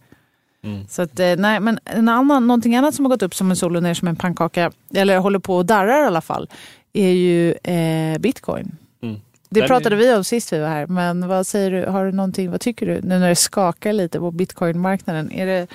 Mm. 0.64 0.88
Så 0.88 1.02
att, 1.02 1.20
eh, 1.20 1.36
nej, 1.38 1.60
men 1.60 1.80
en 1.86 2.10
annan, 2.10 2.48
någonting 2.48 2.76
annat 2.76 2.96
som 2.96 3.06
har 3.06 3.10
gått 3.10 3.24
upp 3.24 3.36
som 3.36 3.50
en 3.50 3.56
sol 3.56 3.76
och 3.76 3.84
ner 3.84 3.94
som 3.94 4.08
en 4.08 4.16
pannkaka, 4.16 4.72
eller 4.94 5.18
håller 5.18 5.40
på 5.40 5.56
och 5.56 5.66
darrar 5.66 6.04
i 6.04 6.06
alla 6.06 6.22
fall, 6.22 6.50
är 6.94 7.10
ju 7.12 7.52
eh, 7.52 8.18
bitcoin. 8.20 8.78
Mm. 9.02 9.16
Det 9.50 9.60
Den 9.60 9.68
pratade 9.68 9.96
är- 9.96 10.00
vi 10.00 10.14
om 10.16 10.24
sist 10.24 10.54
vi 10.54 10.60
var 10.60 10.68
här, 10.68 10.88
men 10.88 11.28
vad 11.28 11.48
säger 11.48 11.72
du, 11.72 11.86
har 11.86 12.06
du 12.06 12.12
någonting, 12.12 12.52
vad 12.52 12.62
tycker 12.62 12.86
du 12.86 13.02
nu 13.02 13.20
när 13.20 13.30
det 13.30 13.36
skakar 13.36 13.94
lite 13.94 14.20
på 14.20 14.32
bitcoinmarknaden? 14.32 15.32
Är 15.32 15.46
det, 15.46 15.68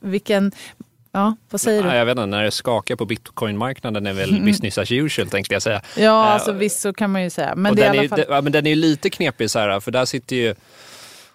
vilken, 0.00 0.52
ja 1.12 1.36
vad 1.50 1.60
säger 1.60 1.84
Ja, 1.84 1.90
du? 1.90 1.96
jag 1.96 2.04
vet 2.04 2.12
inte, 2.12 2.26
när 2.26 2.42
det 2.42 2.50
skakar 2.50 2.96
på 2.96 3.04
bitcoinmarknaden 3.04 4.06
är 4.06 4.12
väl 4.12 4.40
business 4.44 4.78
as 4.78 4.92
usual 4.92 5.28
tänkte 5.28 5.54
jag 5.54 5.62
säga. 5.62 5.82
Ja, 5.96 6.02
Eh, 6.26 6.32
alltså 6.34 6.52
visst 6.52 6.80
så 6.80 6.92
kan 6.92 7.10
man 7.12 7.22
ju 7.22 7.30
säga. 7.30 7.54
Men 7.56 7.76
det 7.76 7.82
den, 7.82 7.94
är, 7.94 8.08
fall... 8.08 8.18
det- 8.18 8.26
ja, 8.28 8.40
men 8.40 8.52
den 8.52 8.66
är 8.66 8.74
lite 8.76 9.10
knepig 9.10 9.50
så 9.50 9.58
här, 9.58 9.80
för 9.80 9.90
där 9.90 10.04
sitter 10.04 10.36
ju 10.36 10.54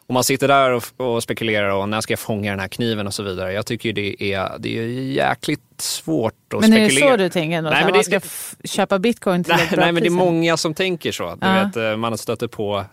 om 0.08 0.14
man 0.14 0.24
sitter 0.24 0.48
där 0.48 0.72
och, 0.72 0.84
och 0.98 1.24
spekulerar 1.24 1.70
och 1.70 1.90
när 1.90 2.02
ska 2.02 2.12
jag 2.12 2.20
fånga 2.20 2.52
den 2.52 2.60
här 2.60 2.68
kniven 2.68 3.08
och 3.08 3.14
så 3.14 3.24
vidare. 3.24 3.54
Jag 3.54 3.66
tycker 3.66 3.90
ju 3.90 3.94
det 3.94 4.34
är, 4.34 4.52
det 4.60 4.78
är 4.80 4.88
jäkligt 4.88 5.62
svårt 5.78 6.34
att 6.54 6.62
Men 6.62 6.74
är 6.74 6.80
det 6.80 6.86
spekulera. 6.90 7.12
så 7.12 7.18
du 7.18 7.30
tänker? 7.30 7.58
Ändå, 7.58 7.70
Nej, 7.70 7.80
men 7.84 7.90
man 7.92 7.98
det- 7.98 8.04
ska 8.04 8.16
f- 8.16 8.56
köpa 8.64 9.00
bitcoin 9.00 9.44
till 9.44 9.54
Nej, 9.58 9.64
ett 9.64 9.70
bra 9.72 9.84
nej 9.84 9.92
men 9.92 10.04
det 10.04 10.10
är 10.10 10.12
många 10.12 10.58
som 10.58 10.74
tänker 10.74 11.12
så. 11.12 11.36
Du 11.42 11.48
Ja. 11.48 11.64
vet, 11.64 11.76
eh, 11.78 11.98
man 11.98 12.12
har 12.12 12.18
stött 12.18 12.52
på 12.52 12.86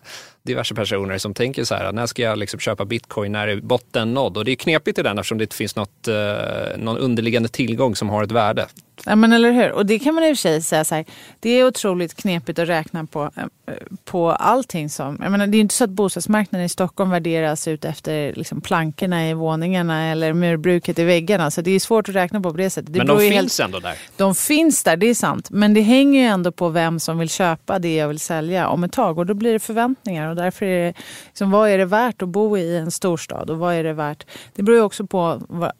diverse 0.42 0.74
personer 0.74 1.18
som 1.18 1.34
tänker 1.34 1.64
så 1.64 1.74
här, 1.74 1.92
när 1.92 2.06
ska 2.06 2.22
jag 2.22 2.38
liksom 2.38 2.60
köpa 2.60 2.84
bitcoin, 2.84 3.32
när 3.32 3.48
är 3.48 3.60
botten 3.60 4.14
nådd? 4.14 4.36
Och 4.36 4.44
det 4.44 4.52
är 4.52 4.56
knepigt 4.56 4.98
i 4.98 5.02
den 5.02 5.18
eftersom 5.18 5.38
det 5.38 5.44
inte 5.44 5.56
finns 5.56 5.76
något, 5.76 6.08
eh, 6.08 6.78
någon 6.78 6.98
underliggande 6.98 7.48
tillgång 7.48 7.96
som 7.96 8.08
har 8.08 8.24
ett 8.24 8.32
värde. 8.32 8.66
Ja, 9.06 9.16
men 9.16 9.32
eller 9.32 9.52
hur? 9.52 9.70
Och 9.72 9.86
det 9.86 9.98
kan 9.98 10.14
man 10.14 10.24
i 10.24 10.32
och 10.32 10.36
för 10.36 10.40
sig 10.42 10.62
säga 10.62 10.84
så 10.84 10.94
här. 10.94 11.04
Det 11.40 11.50
är 11.50 11.66
otroligt 11.66 12.14
knepigt 12.14 12.58
att 12.58 12.68
räkna 12.68 13.06
på, 13.06 13.30
eh, 13.36 13.74
på 14.04 14.30
allting 14.32 14.90
som... 14.90 15.18
Jag 15.22 15.30
menar, 15.32 15.46
det 15.46 15.56
är 15.56 15.60
inte 15.60 15.74
så 15.74 15.84
att 15.84 15.90
bostadsmarknaden 15.90 16.64
i 16.66 16.68
Stockholm 16.68 17.10
värderas 17.10 17.68
ut 17.68 17.84
efter 17.84 18.32
liksom, 18.34 18.60
plankorna 18.60 19.28
i 19.28 19.34
våningarna 19.34 20.04
eller 20.10 20.32
murbruket 20.32 20.98
i 20.98 21.04
väggarna. 21.04 21.50
Så 21.50 21.60
det 21.60 21.70
är 21.70 21.80
svårt 21.80 22.08
att 22.08 22.14
räkna 22.14 22.40
på 22.40 22.50
på 22.50 22.56
det 22.56 22.70
sättet. 22.70 22.92
Det 22.92 22.98
men 22.98 23.06
de 23.06 23.18
finns 23.18 23.60
ändå 23.60 23.78
där. 23.78 23.94
de 24.16 24.34
finns 24.34 24.82
där, 24.82 24.96
det 24.96 25.06
är 25.06 25.14
sant. 25.14 25.50
Men 25.50 25.74
det 25.74 25.80
hänger 25.80 26.20
ju 26.20 26.26
ändå 26.26 26.52
på 26.52 26.68
vem 26.68 27.00
som 27.00 27.18
vill 27.18 27.28
köpa 27.30 27.78
det 27.78 27.96
jag 27.96 28.08
vill 28.08 28.20
sälja 28.20 28.68
om 28.68 28.84
ett 28.84 28.92
tag. 28.92 29.18
Och 29.18 29.26
då 29.26 29.34
blir 29.34 29.52
det 29.52 29.58
förväntningar. 29.60 30.28
Och 30.28 30.36
därför 30.36 30.66
är 30.66 30.86
det, 30.86 30.94
liksom, 31.28 31.50
vad 31.50 31.68
är 31.70 31.78
det 31.78 31.84
värt 31.84 32.22
att 32.22 32.28
bo 32.28 32.56
i 32.58 32.76
en 32.76 32.90
storstad? 32.90 33.50
Och 33.50 33.58
vad 33.58 33.74
är 33.74 33.84
det 33.84 33.92
värt? 33.92 34.26
Det 34.54 34.62
beror 34.62 34.78
ju 34.78 34.84
också 34.84 35.06
på, 35.06 35.40
vad- 35.48 35.72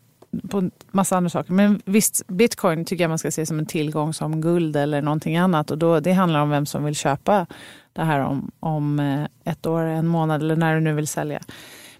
på 0.50 0.58
en 0.58 0.70
massa 0.90 1.16
andra 1.16 1.30
saker. 1.30 1.52
Men 1.52 1.82
visst, 1.84 2.26
bitcoin 2.26 2.84
tycker 2.84 3.04
jag 3.04 3.08
man 3.08 3.18
ska 3.18 3.30
se 3.30 3.46
som 3.46 3.58
en 3.58 3.66
tillgång 3.66 4.14
som 4.14 4.40
guld 4.40 4.76
eller 4.76 5.02
någonting 5.02 5.36
annat. 5.36 5.70
Och 5.70 5.78
då, 5.78 6.00
det 6.00 6.12
handlar 6.12 6.40
om 6.40 6.50
vem 6.50 6.66
som 6.66 6.84
vill 6.84 6.94
köpa 6.94 7.46
det 7.92 8.02
här 8.02 8.20
om, 8.20 8.50
om 8.60 9.00
eh, 9.00 9.52
ett 9.52 9.66
år, 9.66 9.80
en 9.82 10.06
månad 10.06 10.42
eller 10.42 10.56
när 10.56 10.74
du 10.74 10.80
nu 10.80 10.92
vill 10.92 11.06
sälja. 11.06 11.40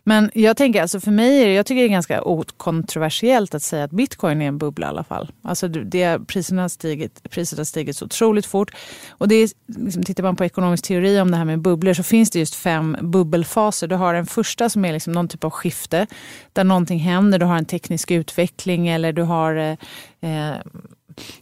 Men 0.04 0.30
jag 0.34 0.56
tänker, 0.56 0.82
alltså 0.82 1.00
för 1.00 1.10
mig 1.10 1.42
är 1.42 1.46
det, 1.46 1.54
jag 1.54 1.66
tycker 1.66 1.80
det 1.80 1.86
är 1.86 1.90
ganska 1.90 2.22
okontroversiellt 2.22 3.54
att 3.54 3.62
säga 3.62 3.84
att 3.84 3.90
bitcoin 3.90 4.42
är 4.42 4.48
en 4.48 4.58
bubbla 4.58 4.86
i 4.86 4.88
alla 4.88 5.04
fall. 5.04 5.32
Alltså 5.42 5.68
det, 5.68 6.26
priserna 6.26 6.62
har 6.62 6.68
stigit, 6.68 7.30
priset 7.30 7.58
har 7.58 7.64
stigit 7.64 7.96
så 7.96 8.04
otroligt 8.04 8.46
fort. 8.46 8.70
Och 9.10 9.28
det 9.28 9.34
är, 9.34 9.50
liksom, 9.66 10.02
tittar 10.02 10.22
man 10.22 10.36
på 10.36 10.44
ekonomisk 10.44 10.84
teori 10.84 11.20
om 11.20 11.30
det 11.30 11.36
här 11.36 11.44
med 11.44 11.60
bubblor 11.60 11.94
så 11.94 12.02
finns 12.02 12.30
det 12.30 12.38
just 12.38 12.54
fem 12.54 12.96
bubbelfaser. 13.00 13.88
Du 13.88 13.94
har 13.94 14.14
en 14.14 14.26
första 14.26 14.68
som 14.68 14.84
är 14.84 14.92
liksom 14.92 15.12
någon 15.12 15.28
typ 15.28 15.44
av 15.44 15.50
skifte 15.50 16.06
där 16.52 16.64
någonting 16.64 16.98
händer. 16.98 17.38
Du 17.38 17.46
har 17.46 17.56
en 17.56 17.64
teknisk 17.64 18.10
utveckling 18.10 18.88
eller 18.88 19.12
du 19.12 19.22
har 19.22 19.56
eh, 19.56 19.76
eh, 20.20 20.56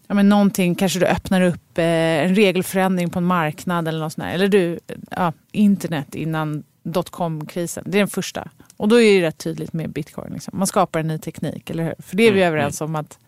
ja, 0.06 0.14
men 0.14 0.28
någonting, 0.28 0.74
kanske 0.74 0.98
du 0.98 1.06
öppnar 1.06 1.40
upp 1.40 1.78
eh, 1.78 1.84
en 1.84 2.34
regelförändring 2.34 3.10
på 3.10 3.18
en 3.18 3.24
marknad 3.24 3.88
eller 3.88 4.00
något 4.00 4.12
sånt 4.12 4.26
där. 4.26 4.34
Eller 4.34 4.48
du, 4.48 4.78
ja, 5.10 5.32
internet 5.52 6.14
innan 6.14 6.62
dotcom-krisen. 6.82 7.84
Det 7.86 7.98
är 7.98 8.00
den 8.00 8.08
första. 8.08 8.48
Och 8.76 8.88
då 8.88 9.00
är 9.00 9.20
det 9.20 9.26
rätt 9.26 9.38
tydligt 9.38 9.72
med 9.72 9.90
bitcoin. 9.92 10.32
Liksom. 10.32 10.58
Man 10.58 10.66
skapar 10.66 11.00
en 11.00 11.06
ny 11.08 11.18
teknik, 11.18 11.70
eller 11.70 11.84
hur? 11.84 11.94
För 11.98 12.16
det 12.16 12.22
är 12.22 12.32
vi 12.32 12.40
Mm, 12.42 12.48
överens 12.54 12.80
om 12.80 12.96
att 12.96 13.18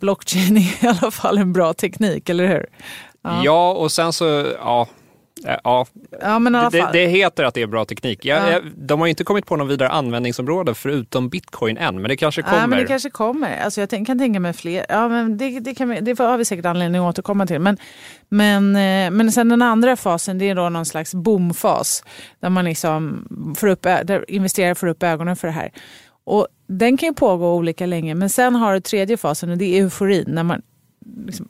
blockchain 0.00 0.56
är 0.56 0.84
i 0.84 0.86
alla 0.88 1.10
fall 1.10 1.38
en 1.38 1.52
bra 1.52 1.72
teknik, 1.74 2.28
eller 2.28 2.46
hur? 2.48 2.66
Ja, 3.22 3.72
och 3.72 3.92
sen 3.92 4.12
så, 4.12 4.24
ja. 4.58 4.88
Eh, 5.46 5.56
Ja, 5.64 5.86
Ja, 6.20 6.38
men 6.38 6.52
det, 6.52 6.88
det 6.92 7.06
heter 7.06 7.44
att 7.44 7.54
det 7.54 7.62
är 7.62 7.66
bra 7.66 7.84
teknik. 7.84 8.24
Jag, 8.24 8.52
Ja. 8.52 8.60
de 8.76 9.00
har 9.00 9.06
inte 9.06 9.24
kommit 9.24 9.46
på 9.46 9.56
någon 9.56 9.68
vidare 9.68 9.88
användningsområde 9.88 10.74
förutom 10.74 11.28
bitcoin 11.28 11.76
än, 11.76 11.94
men 12.00 12.08
det 12.08 12.16
kanske 12.16 12.42
kommer. 12.42 12.58
Ja, 12.60 12.66
men 12.66 12.78
det 12.78 12.86
kanske 12.86 13.10
kommer. 13.10 13.60
Alltså 13.60 13.80
jag 13.80 13.90
kan 14.06 14.18
tänka 14.18 14.40
mig 14.40 14.52
fler. 14.52 14.86
Ja, 14.88 15.08
men 15.08 15.36
det, 15.38 15.60
det, 15.60 15.74
kan 15.74 15.88
vi, 15.88 16.00
det 16.00 16.18
har 16.18 16.38
vi 16.38 16.44
säkert 16.44 16.66
anledning 16.66 17.00
att 17.02 17.08
återkomma 17.08 17.46
till. 17.46 17.58
Men, 17.60 17.76
men, 18.28 18.76
eh, 18.76 19.10
men 19.10 19.32
sen 19.32 19.48
den 19.48 19.62
andra 19.62 19.96
fasen, 19.96 20.38
det 20.38 20.48
är 20.48 20.54
då 20.54 20.68
någon 20.68 20.86
slags 20.86 21.14
boomfas. 21.14 22.04
Där 22.40 22.50
man 22.50 22.64
liksom 22.64 23.26
får 23.58 23.66
upp, 23.66 23.82
där 23.82 24.30
investerare 24.30 24.74
får 24.74 24.86
upp 24.86 25.02
ögonen 25.02 25.36
för 25.36 25.48
det 25.48 25.54
här. 25.54 25.72
Och 26.24 26.46
den 26.66 26.96
kan 26.96 27.06
ju 27.08 27.14
pågå 27.14 27.54
olika 27.54 27.86
länge 27.86 28.14
men 28.14 28.30
sen 28.30 28.54
har 28.54 28.74
du 28.74 28.80
tredje 28.80 29.16
fasen 29.16 29.50
och 29.50 29.58
det 29.58 29.78
är 29.78 29.82
euforin. 29.82 30.24
När 30.28 30.42
man 30.42 30.62
liksom, 31.26 31.48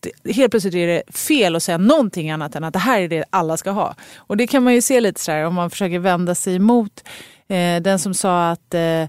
det, 0.00 0.32
helt 0.32 0.50
plötsligt 0.50 0.74
är 0.74 0.86
det 0.86 1.02
fel 1.14 1.56
att 1.56 1.62
säga 1.62 1.78
någonting 1.78 2.30
annat 2.30 2.54
än 2.54 2.64
att 2.64 2.72
det 2.72 2.78
här 2.78 3.00
är 3.00 3.08
det 3.08 3.24
alla 3.30 3.56
ska 3.56 3.70
ha. 3.70 3.94
Och 4.16 4.36
det 4.36 4.46
kan 4.46 4.62
man 4.62 4.74
ju 4.74 4.82
se 4.82 5.00
lite 5.00 5.20
så 5.20 5.32
här 5.32 5.44
om 5.44 5.54
man 5.54 5.70
försöker 5.70 5.98
vända 5.98 6.34
sig 6.34 6.56
emot 6.56 7.04
eh, 7.48 7.82
den 7.82 7.98
som 7.98 8.14
sa 8.14 8.50
att 8.50 8.74
eh, 8.74 9.04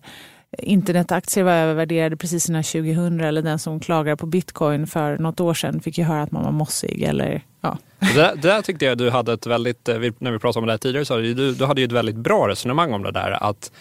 internetaktier 0.57 1.43
var 1.43 1.53
övervärderade 1.53 2.17
precis 2.17 2.49
innan 2.49 2.63
2000 2.63 3.19
eller 3.19 3.41
den 3.41 3.59
som 3.59 3.79
klagade 3.79 4.17
på 4.17 4.25
bitcoin 4.25 4.87
för 4.87 5.17
något 5.17 5.39
år 5.39 5.53
sedan 5.53 5.81
fick 5.81 5.97
ju 5.97 6.03
höra 6.03 6.21
att 6.21 6.31
man 6.31 6.43
var 6.43 6.51
mossig. 6.51 7.03
Eller, 7.03 7.43
ja. 7.61 7.77
det, 7.99 8.13
det 8.15 8.35
där 8.35 8.61
tyckte 8.61 8.85
jag 8.85 8.97
du 8.97 9.09
hade 9.09 9.33
ett 9.33 9.45
väldigt, 9.45 9.89
eh, 9.89 9.99
när 10.17 10.31
vi 10.31 10.39
pratade 10.39 10.61
om 10.61 10.67
det 10.67 10.73
här 10.73 10.77
tidigare, 10.77 11.05
så 11.05 11.17
du, 11.17 11.53
du 11.53 11.65
hade 11.65 11.81
ju 11.81 11.85
ett 11.85 11.91
väldigt 11.91 12.15
bra 12.15 12.47
resonemang 12.47 12.93
om 12.93 13.03
det 13.03 13.11
där. 13.11 13.43
att 13.43 13.71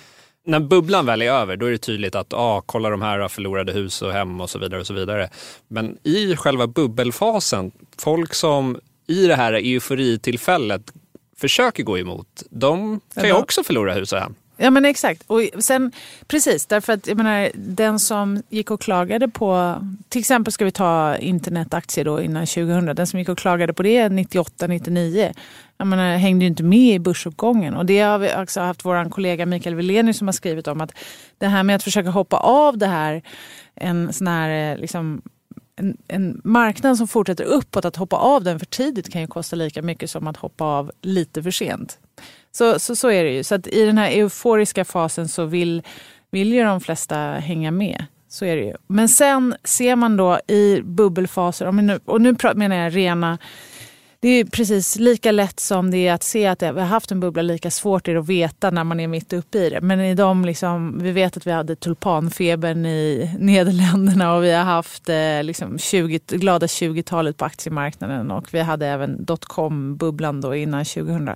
när 0.44 0.60
bubblan 0.60 1.06
väl 1.06 1.22
är 1.22 1.32
över, 1.32 1.56
då 1.56 1.66
är 1.66 1.70
det 1.70 1.78
tydligt 1.78 2.14
att 2.14 2.32
ah, 2.32 2.62
kolla 2.66 2.90
de 2.90 3.02
här 3.02 3.28
förlorade 3.28 3.72
hus 3.72 4.02
och 4.02 4.12
hem 4.12 4.40
och 4.40 4.50
så 4.50 4.58
vidare. 4.58 4.80
och 4.80 4.86
så 4.86 4.94
vidare. 4.94 5.30
Men 5.68 5.98
i 6.02 6.36
själva 6.36 6.66
bubbelfasen, 6.66 7.72
folk 7.98 8.34
som 8.34 8.80
i 9.06 9.26
det 9.26 9.34
här 9.34 9.52
euforitillfället 9.52 10.92
försöker 11.36 11.82
gå 11.82 11.98
emot, 11.98 12.42
de 12.50 13.00
kan 13.14 13.24
ju 13.24 13.32
också 13.32 13.64
förlora 13.64 13.94
hus 13.94 14.12
och 14.12 14.18
hem. 14.18 14.34
Ja 14.62 14.70
men 14.70 14.84
exakt. 14.84 15.22
Och 15.26 15.42
sen, 15.58 15.92
precis, 16.26 16.66
därför 16.66 16.92
att 16.92 17.06
jag 17.06 17.16
menar, 17.16 17.50
den 17.54 17.98
som 17.98 18.42
gick 18.48 18.70
och 18.70 18.80
klagade 18.80 19.28
på, 19.28 19.76
till 20.08 20.18
exempel 20.18 20.52
ska 20.52 20.64
vi 20.64 20.70
ta 20.70 21.16
internetaktier 21.16 22.04
då 22.04 22.20
innan 22.20 22.46
2000, 22.46 22.86
den 22.86 23.06
som 23.06 23.18
gick 23.18 23.28
och 23.28 23.38
klagade 23.38 23.72
på 23.72 23.82
det 23.82 24.08
98, 24.08 24.66
99, 24.66 25.32
jag 25.76 25.86
menar, 25.86 26.16
hängde 26.16 26.44
ju 26.44 26.48
inte 26.48 26.62
med 26.62 26.94
i 26.94 26.98
börsuppgången. 26.98 27.74
Och 27.74 27.86
det 27.86 28.00
har 28.00 28.18
vi 28.18 28.34
också 28.36 28.60
haft 28.60 28.84
vår 28.84 29.10
kollega 29.10 29.46
Mikael 29.46 29.74
Wilenius 29.74 30.18
som 30.18 30.28
har 30.28 30.32
skrivit 30.32 30.68
om 30.68 30.80
att 30.80 30.92
det 31.38 31.46
här 31.46 31.62
med 31.62 31.76
att 31.76 31.82
försöka 31.82 32.10
hoppa 32.10 32.36
av 32.36 32.78
det 32.78 32.86
här, 32.86 33.22
en 33.74 34.12
sån 34.12 34.26
här 34.26 34.72
eh, 34.72 34.78
liksom, 34.78 35.22
en, 35.76 35.96
en, 36.08 36.40
marknad 36.44 36.96
som 36.96 37.08
fortsätter 37.08 37.44
uppåt, 37.44 37.84
att 37.84 37.96
hoppa 37.96 38.16
av 38.16 38.44
den 38.44 38.58
för 38.58 38.66
tidigt 38.66 39.12
kan 39.12 39.20
ju 39.20 39.26
kosta 39.26 39.56
lika 39.56 39.82
mycket 39.82 40.10
som 40.10 40.26
att 40.26 40.36
hoppa 40.36 40.64
av 40.64 40.92
lite 41.02 41.42
för 41.42 41.50
sent. 41.50 41.98
Så, 42.52 42.78
så, 42.78 42.96
så 42.96 43.10
är 43.10 43.24
det 43.24 43.30
ju. 43.30 43.44
Så 43.44 43.54
att 43.54 43.66
i 43.66 43.84
den 43.84 43.98
här 43.98 44.10
euforiska 44.10 44.84
fasen 44.84 45.28
så 45.28 45.44
vill, 45.44 45.82
vill 46.30 46.52
ju 46.52 46.64
de 46.64 46.80
flesta 46.80 47.16
hänga 47.16 47.70
med. 47.70 48.04
Så 48.28 48.44
är 48.44 48.56
det 48.56 48.62
ju. 48.62 48.74
Men 48.86 49.08
sen 49.08 49.54
ser 49.64 49.96
man 49.96 50.16
då 50.16 50.40
i 50.46 50.80
bubbelfaser, 50.82 51.66
och 52.04 52.20
nu 52.20 52.36
menar 52.54 52.76
jag 52.76 52.96
rena 52.96 53.38
det 54.22 54.28
är 54.28 54.44
precis 54.44 54.96
lika 54.96 55.32
lätt 55.32 55.60
som 55.60 55.90
det 55.90 56.08
är 56.08 56.12
att 56.14 56.22
se 56.22 56.46
att 56.46 56.62
vi 56.62 56.66
har 56.66 56.80
haft 56.80 57.12
en 57.12 57.20
bubbla, 57.20 57.42
lika 57.42 57.70
svårt 57.70 58.08
är 58.08 58.14
det 58.14 58.20
att 58.20 58.28
veta 58.28 58.70
när 58.70 58.84
man 58.84 59.00
är 59.00 59.08
mitt 59.08 59.32
uppe 59.32 59.58
i 59.58 59.70
det. 59.70 59.80
Men 59.80 60.00
i 60.00 60.14
de 60.14 60.44
liksom, 60.44 60.98
vi 61.02 61.12
vet 61.12 61.36
att 61.36 61.46
vi 61.46 61.50
hade 61.50 61.76
tulpanfebern 61.76 62.86
i 62.86 63.30
Nederländerna 63.38 64.34
och 64.34 64.44
vi 64.44 64.52
har 64.52 64.64
haft 64.64 65.08
eh, 65.08 65.42
liksom 65.42 65.78
20, 65.78 66.20
glada 66.26 66.66
20-talet 66.66 67.36
på 67.36 67.44
aktiemarknaden 67.44 68.30
och 68.30 68.54
vi 68.54 68.60
hade 68.60 68.86
även 68.86 69.24
dotcom-bubblan 69.24 70.40
då 70.40 70.54
innan 70.54 70.84
2000 70.84 71.30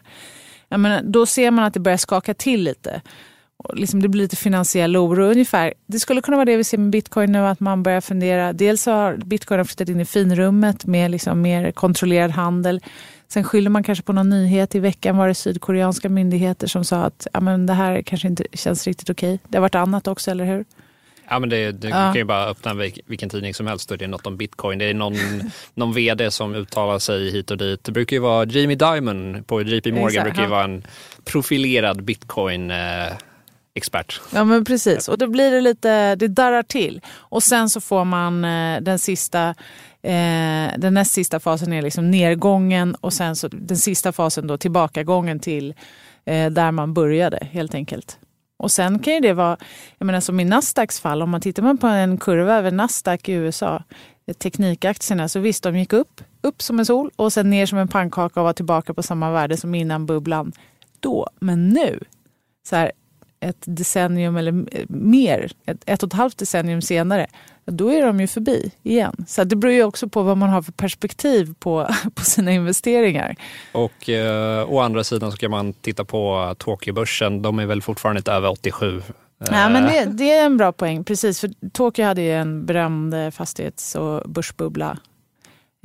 jag 0.75 0.81
menar, 0.81 1.03
då 1.03 1.27
ser 1.27 1.51
man 1.51 1.65
att 1.65 1.75
det 1.75 1.81
börjar 1.81 1.99
skaka 1.99 2.35
till 2.35 2.63
lite. 2.65 3.03
Och 3.57 3.75
liksom 3.77 4.03
det 4.03 4.09
blir 4.09 4.23
lite 4.23 4.37
finansiell 4.37 4.97
oro 4.97 5.25
ungefär. 5.25 5.75
Det 5.87 5.99
skulle 5.99 6.21
kunna 6.21 6.37
vara 6.37 6.45
det 6.45 6.57
vi 6.57 6.65
ser 6.65 6.79
med 6.79 6.91
bitcoin 6.91 7.33
nu, 7.33 7.39
att 7.39 7.61
man 7.61 7.83
börjar 7.83 8.01
fundera. 8.01 8.53
Dels 8.53 8.87
har 8.87 9.17
bitcoin 9.17 9.65
flyttat 9.65 9.89
in 9.89 10.01
i 10.01 10.05
finrummet 10.05 10.87
med 10.87 11.11
liksom 11.11 11.41
mer 11.41 11.73
kontrollerad 11.73 12.31
handel. 12.31 12.81
Sen 13.29 13.45
skyller 13.45 13.71
man 13.71 13.83
kanske 13.83 14.05
på 14.05 14.13
någon 14.13 14.31
nyhet. 14.31 14.75
I 14.75 14.79
veckan 14.79 15.17
var 15.17 15.29
det 15.29 15.35
sydkoreanska 15.35 16.09
myndigheter 16.09 16.67
som 16.67 16.85
sa 16.85 17.03
att 17.03 17.27
ja, 17.33 17.41
men 17.41 17.67
det 17.67 17.73
här 17.73 18.03
kanske 18.03 18.29
inte 18.29 18.45
känns 18.53 18.87
riktigt 18.87 19.11
okej. 19.11 19.39
Det 19.49 19.57
har 19.57 19.63
varit 19.63 19.75
annat 19.75 20.09
också, 20.09 20.31
eller 20.31 20.45
hur? 20.45 20.65
Ja, 21.29 21.39
men 21.39 21.49
det, 21.49 21.73
du 21.73 21.89
ja. 21.89 21.95
kan 21.95 22.15
ju 22.15 22.25
bara 22.25 22.47
öppna 22.47 22.75
vilken 23.07 23.29
tidning 23.29 23.55
som 23.55 23.67
helst 23.67 23.91
och 23.91 23.99
det 23.99 24.05
är 24.05 24.09
något 24.09 24.27
om 24.27 24.37
bitcoin. 24.37 24.79
Det 24.79 24.85
är 24.85 24.95
någon, 24.95 25.15
någon 25.75 25.93
vd 25.93 26.31
som 26.31 26.55
uttalar 26.55 26.99
sig 26.99 27.31
hit 27.31 27.51
och 27.51 27.59
dit. 27.59 27.85
Det 27.85 27.93
brukar 27.93 28.17
ju 28.17 28.21
vara 28.21 28.45
Jamie 28.45 28.77
Dimon 28.77 29.45
på 29.45 29.63
JP 29.63 29.93
Morgan 29.93 30.07
Exakt, 30.07 30.25
brukar 30.25 30.43
ju 30.43 30.49
vara 30.49 30.65
en 30.65 30.87
profilerad 31.25 32.03
bitcoin 32.03 32.71
eh, 32.71 33.13
expert. 33.75 34.21
Ja 34.35 34.45
men 34.45 34.65
precis 34.65 35.09
och 35.09 35.19
då 35.19 35.27
blir 35.27 35.51
det 35.51 35.61
lite, 35.61 36.15
det 36.15 36.29
darrar 36.29 36.63
till. 36.63 37.01
Och 37.11 37.43
sen 37.43 37.71
så 37.71 37.81
får 37.81 38.05
man 38.05 38.45
eh, 38.45 38.81
den 38.81 38.99
sista 38.99 39.49
eh, 40.03 40.71
den 40.79 40.95
näst 40.95 41.13
sista 41.13 41.41
fasen 41.41 41.73
är 41.73 41.83
liksom 41.83 42.11
nedgången 42.11 42.95
och 42.95 43.13
sen 43.13 43.37
så 43.37 43.49
den 43.49 43.77
sista 43.77 44.13
fasen 44.13 44.47
då 44.47 44.57
tillbakagången 44.57 45.41
till 45.41 45.75
eh, 46.25 46.51
där 46.51 46.71
man 46.71 46.95
började 46.95 47.49
helt 47.53 47.75
enkelt. 47.75 48.19
Och 48.57 48.71
sen 48.71 48.99
kan 48.99 49.15
ju 49.15 49.21
det 49.21 49.33
vara, 49.33 49.57
jag 49.99 50.07
menar 50.07 50.21
som 50.21 50.41
i 50.41 50.45
Nasdaqs 50.45 51.01
fall, 51.01 51.23
om 51.23 51.31
man 51.31 51.41
tittar 51.41 51.77
på 51.77 51.87
en 51.87 52.19
kurva 52.19 52.55
över 52.55 52.71
Nasdaq 52.71 53.29
i 53.29 53.33
USA, 53.33 53.83
teknikaktierna, 54.39 55.29
så 55.29 55.41
visst 55.41 55.63
de 55.63 55.79
gick 55.79 55.93
upp, 55.93 56.21
upp 56.43 56.63
som 56.63 56.79
en 56.79 56.87
sol 56.87 57.11
och 57.17 57.33
sen 57.33 57.51
ner 57.51 57.67
som 57.67 57.79
en 57.79 57.89
pannkaka 57.89 58.41
och 58.41 58.47
var 58.47 58.53
tillbaka 58.53 58.95
på 58.95 59.03
samma 59.03 59.31
värde 59.31 59.57
som 59.57 59.75
innan 59.75 60.07
bubblan. 60.07 60.53
Då, 61.01 61.29
men 61.41 61.69
nu, 61.69 62.01
så 62.69 62.77
här, 62.77 62.93
ett 63.41 63.63
decennium 63.65 64.37
eller 64.37 64.53
mer, 64.89 65.53
ett, 65.67 65.83
ett 65.87 66.03
och 66.03 66.07
ett 66.07 66.13
halvt 66.13 66.39
decennium 66.39 66.83
senare, 66.83 67.27
då 67.65 67.89
är 67.89 68.07
de 68.07 68.21
ju 68.21 68.27
förbi 68.27 68.71
igen. 68.83 69.25
Så 69.29 69.45
det 69.45 69.57
beror 69.57 69.75
ju 69.75 69.85
också 69.85 70.09
på 70.09 70.23
vad 70.23 70.37
man 70.37 70.49
har 70.49 70.63
för 70.63 70.73
perspektiv 70.73 71.55
på, 71.59 71.89
på 72.15 72.25
sina 72.25 72.53
investeringar. 72.53 73.37
Och 73.73 74.09
eh, 74.09 74.73
å 74.73 74.81
andra 74.81 75.05
sidan 75.05 75.33
så 75.33 75.37
kan 75.37 75.51
man 75.51 75.73
titta 75.73 76.05
på 76.05 76.55
Tokyobörsen. 76.59 77.43
De 77.43 77.59
är 77.59 77.67
väl 77.67 77.83
fortfarande 77.83 78.19
inte 78.19 78.33
över 78.33 78.51
87 78.51 79.03
Ja, 79.51 79.69
men 79.69 79.83
det, 79.83 80.05
det, 80.05 80.31
är 80.31 80.47
en 80.47 80.57
bra 80.57 80.73
poäng. 80.73 81.05
Precis, 81.05 81.41
för 81.41 81.51
Tokyo 81.73 82.05
hade 82.05 82.23
ju 82.23 82.33
en 82.33 82.67
berömd 82.67 83.35
fastighets 83.35 83.95
och 83.95 84.31
börsbubbla 84.31 84.89
Eh, 84.89 84.99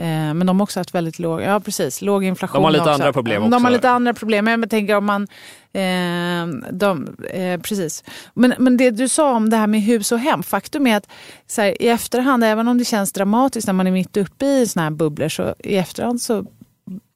men 0.05 0.47
de 0.47 0.59
har 0.59 0.63
också 0.63 0.79
haft 0.79 0.95
väldigt 0.95 1.19
låg, 1.19 1.41
ja, 1.41 1.59
precis, 1.59 2.01
låg 2.01 2.23
inflation. 2.23 2.61
De 2.61 2.63
har 2.63 2.71
lite 2.71 2.81
också. 2.81 2.91
andra 2.91 3.13
problem 3.13 3.41
också. 3.43 3.51
De 3.51 3.63
har 3.63 3.71
lite 3.71 3.89
andra 3.89 4.13
problem. 4.13 4.47
Jag 4.47 4.69
tänker 4.69 4.95
om 4.95 5.05
man... 5.05 5.27
Eh, 5.73 6.71
de, 6.71 7.15
eh, 7.29 7.61
precis. 7.61 8.03
Men, 8.33 8.53
men 8.59 8.77
det 8.77 8.91
du 8.91 9.07
sa 9.07 9.35
om 9.35 9.49
det 9.49 9.57
här 9.57 9.67
med 9.67 9.81
hus 9.81 10.11
och 10.11 10.19
hem. 10.19 10.43
Faktum 10.43 10.87
är 10.87 10.97
att 10.97 11.07
så 11.47 11.61
här, 11.61 11.81
i 11.81 11.87
efterhand, 11.87 12.43
även 12.43 12.67
om 12.67 12.77
det 12.77 12.85
känns 12.85 13.11
dramatiskt 13.11 13.67
när 13.67 13.73
man 13.73 13.87
är 13.87 13.91
mitt 13.91 14.17
uppe 14.17 14.45
i 14.45 14.67
såna 14.67 14.83
här 14.83 14.91
bubblor, 14.91 15.29
så 15.29 15.55
i 15.59 15.77
efterhand 15.77 16.21
så 16.21 16.45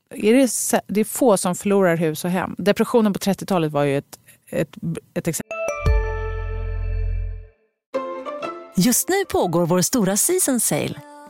är 0.10 0.34
det, 0.34 0.82
det 0.88 1.00
är 1.00 1.06
få 1.06 1.38
som 1.38 1.56
förlorar 1.56 1.98
hus 1.98 2.26
och 2.26 2.32
hem. 2.32 2.56
Depressionen 2.58 3.14
på 3.14 3.20
30-talet 3.20 3.72
var 3.72 3.84
ju 3.84 3.98
ett, 3.98 4.20
ett, 4.50 4.76
ett 5.14 5.28
exempel. 5.28 5.58
Just 8.76 9.10
nu 9.10 9.26
pågår 9.32 9.66
vår 9.66 9.82
stora 9.82 10.18
season 10.18 10.60
sale 10.60 11.13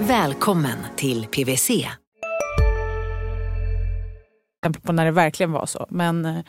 Välkommen 0.00 0.78
till 0.96 1.26
PWC. 1.26 1.88
på 4.82 4.92
när 4.92 5.04
det 5.04 5.10
verkligen 5.10 5.52
var 5.52 5.66
så. 5.66 5.86
Men, 5.88 6.42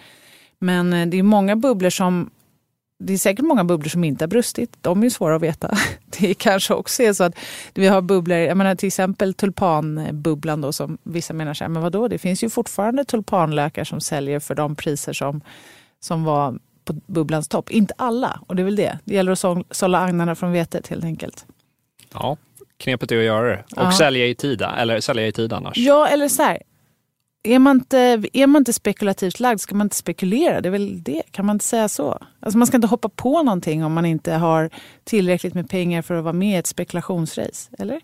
men 0.59 1.09
det 1.09 1.17
är 1.17 1.23
många 1.23 1.55
bubblor 1.55 1.89
som 1.89 2.29
det 2.99 3.13
är 3.13 3.17
säkert 3.17 3.45
många 3.45 3.63
bubblor 3.63 3.89
som 3.89 4.03
inte 4.03 4.23
har 4.23 4.27
brustit. 4.27 4.77
De 4.81 5.03
är 5.03 5.09
svåra 5.09 5.35
att 5.35 5.41
veta. 5.41 5.77
Det 6.19 6.33
kanske 6.33 6.73
också 6.73 7.03
är 7.03 7.13
så 7.13 7.23
att 7.23 7.35
vi 7.73 7.87
har 7.87 8.01
bubblor, 8.01 8.37
jag 8.37 8.57
menar 8.57 8.75
till 8.75 8.87
exempel 8.87 9.33
tulpanbubblan 9.33 10.61
då 10.61 10.73
som 10.73 10.97
vissa 11.03 11.33
menar 11.33 11.53
så 11.53 11.63
här, 11.63 11.69
men 11.69 11.83
vadå, 11.83 12.07
det 12.07 12.17
finns 12.17 12.43
ju 12.43 12.49
fortfarande 12.49 13.05
tulpanlökar 13.05 13.83
som 13.83 14.01
säljer 14.01 14.39
för 14.39 14.55
de 14.55 14.75
priser 14.75 15.13
som, 15.13 15.41
som 15.99 16.23
var 16.23 16.59
på 16.85 16.93
bubblans 16.93 17.47
topp. 17.47 17.69
Inte 17.69 17.93
alla, 17.97 18.39
och 18.47 18.55
det 18.55 18.61
är 18.61 18.65
väl 18.65 18.75
det. 18.75 18.99
Det 19.03 19.15
gäller 19.15 19.31
att 19.31 19.65
sålla 19.71 19.99
agnarna 19.99 20.35
från 20.35 20.51
vetet 20.51 20.87
helt 20.87 21.03
enkelt. 21.03 21.45
Ja, 22.13 22.37
knepet 22.77 23.11
är 23.11 23.17
att 23.17 23.23
göra 23.23 23.49
det. 23.49 23.63
Och 23.75 23.81
ja. 23.81 23.91
sälja 23.91 24.25
i 24.25 24.35
tid, 24.35 24.61
eller 24.61 24.99
sälja 24.99 25.27
i 25.27 25.31
tid 25.31 25.53
annars. 25.53 25.77
Ja, 25.77 26.07
eller 26.07 26.27
så 26.27 26.43
här, 26.43 26.61
är 27.43 27.59
man, 27.59 27.77
inte, 27.77 28.23
är 28.33 28.47
man 28.47 28.59
inte 28.59 28.73
spekulativt 28.73 29.39
lagd 29.39 29.59
ska 29.59 29.75
man 29.75 29.85
inte 29.85 29.95
spekulera. 29.95 30.61
Det 30.61 30.69
är 30.69 30.71
väl 30.71 31.03
det. 31.03 31.23
Kan 31.31 31.45
man 31.45 31.55
inte 31.55 31.65
säga 31.65 31.89
så? 31.89 32.19
Alltså 32.39 32.57
man 32.57 32.67
ska 32.67 32.77
inte 32.77 32.87
hoppa 32.87 33.09
på 33.09 33.43
någonting 33.43 33.83
om 33.83 33.93
man 33.93 34.05
inte 34.05 34.33
har 34.33 34.69
tillräckligt 35.03 35.53
med 35.53 35.69
pengar 35.69 36.01
för 36.01 36.15
att 36.15 36.23
vara 36.23 36.33
med 36.33 36.55
i 36.55 36.59
ett 36.59 36.67
spekulationsrace. 36.67 37.69
Eller? 37.79 38.01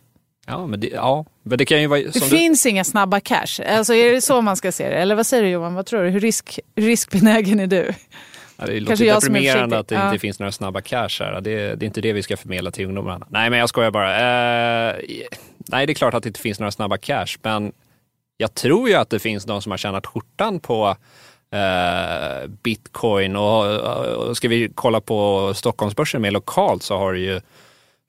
Ja, 0.48 0.68
men 0.68 0.80
det, 0.80 0.88
ja, 0.88 1.26
men 1.44 1.58
det 1.58 1.66
kan 1.66 1.82
ju 1.82 1.88
vara... 1.88 2.02
Det 2.02 2.24
finns 2.24 2.64
du... 2.64 2.70
inga 2.70 2.84
snabba 2.84 3.20
cash. 3.20 3.62
Alltså 3.68 3.94
är 3.94 4.12
det 4.12 4.22
så 4.22 4.42
man 4.42 4.58
ska 4.58 4.72
se 4.72 4.90
det? 4.90 4.96
Eller 4.96 5.16
vad 5.16 5.26
säger 5.26 5.44
du 5.44 5.50
Johan? 5.50 5.74
Vad 5.74 5.86
tror 5.86 6.04
du? 6.04 6.10
Hur, 6.10 6.20
risk, 6.20 6.60
riskbenägen 6.76 7.60
är 7.60 7.68
du? 7.68 7.94
Ja, 8.68 8.74
det 8.74 8.80
låter 8.80 8.88
Kanske 8.88 9.06
jag 9.06 9.22
deprimerande 9.22 9.80
att 9.80 9.88
det 9.88 9.96
Ja. 9.96 10.06
inte 10.08 10.20
finns 10.20 10.40
några 10.40 10.52
snabba 10.52 10.82
cash 10.82 11.10
här. 11.20 11.42
Det, 11.42 11.76
det 11.76 11.86
är 11.86 11.88
inte 11.88 12.02
det 12.02 12.14
vi 12.14 12.24
ska 12.24 12.38
förmedla 12.38 12.72
till 12.72 12.86
ungdomarna. 12.86 13.28
Nej, 13.30 13.50
men 13.50 13.60
jag 13.60 13.70
skojar 13.70 13.92
bara. 13.92 14.10
Eh, 14.90 14.96
nej, 15.58 15.86
det 15.86 15.92
är 15.92 15.96
klart 15.96 16.14
att 16.14 16.24
det 16.24 16.30
inte 16.30 16.40
finns 16.40 16.60
några 16.60 16.72
snabba 16.72 16.98
cash, 16.98 17.28
men 17.42 17.72
jag 18.38 18.54
tror 18.56 18.90
ju 18.90 18.96
att 18.96 19.10
det 19.10 19.20
finns 19.20 19.46
de 19.46 19.62
som 19.62 19.72
har 19.72 19.78
tjänat 19.78 20.06
skjortan 20.06 20.60
på 20.60 20.96
eh, 21.52 22.48
bitcoin 22.64 23.36
och, 23.36 23.66
och 24.18 24.38
ska 24.38 24.48
vi 24.48 24.72
kolla 24.76 25.02
på 25.02 25.52
Stockholmsbörsen 25.56 26.22
mer 26.22 26.32
lokalt 26.32 26.84
så 26.84 26.98
har 26.98 27.14
du 27.14 27.20
ju 27.20 27.42